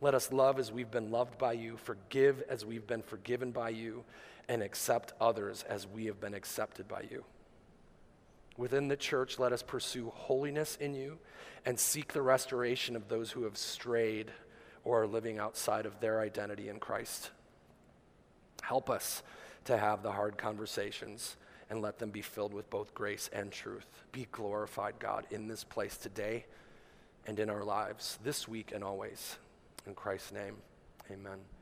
Let 0.00 0.14
us 0.14 0.32
love 0.32 0.60
as 0.60 0.70
we've 0.70 0.90
been 0.90 1.10
loved 1.10 1.38
by 1.38 1.54
you, 1.54 1.76
forgive 1.76 2.42
as 2.48 2.64
we've 2.64 2.86
been 2.86 3.02
forgiven 3.02 3.50
by 3.50 3.70
you, 3.70 4.04
and 4.48 4.62
accept 4.62 5.12
others 5.20 5.64
as 5.68 5.86
we 5.86 6.06
have 6.06 6.20
been 6.20 6.34
accepted 6.34 6.86
by 6.86 7.02
you. 7.10 7.24
Within 8.56 8.88
the 8.88 8.96
church, 8.96 9.38
let 9.38 9.52
us 9.52 9.62
pursue 9.62 10.12
holiness 10.14 10.76
in 10.80 10.94
you 10.94 11.18
and 11.66 11.78
seek 11.78 12.12
the 12.12 12.22
restoration 12.22 12.94
of 12.94 13.08
those 13.08 13.32
who 13.32 13.42
have 13.44 13.56
strayed 13.56 14.30
or 14.84 15.02
are 15.02 15.06
living 15.06 15.38
outside 15.38 15.86
of 15.86 15.98
their 16.00 16.20
identity 16.20 16.68
in 16.68 16.78
Christ. 16.78 17.30
Help 18.62 18.90
us 18.90 19.22
to 19.68 19.76
have 19.76 20.02
the 20.02 20.10
hard 20.10 20.38
conversations 20.38 21.36
and 21.68 21.82
let 21.82 21.98
them 21.98 22.08
be 22.08 22.22
filled 22.22 22.54
with 22.54 22.70
both 22.70 22.94
grace 22.94 23.28
and 23.34 23.52
truth. 23.52 23.86
Be 24.12 24.26
glorified, 24.32 24.94
God, 24.98 25.26
in 25.30 25.46
this 25.46 25.62
place 25.62 25.98
today 25.98 26.46
and 27.26 27.38
in 27.38 27.50
our 27.50 27.62
lives, 27.62 28.18
this 28.24 28.48
week 28.48 28.72
and 28.74 28.82
always. 28.82 29.36
In 29.86 29.94
Christ's 29.94 30.32
name, 30.32 30.56
amen. 31.10 31.57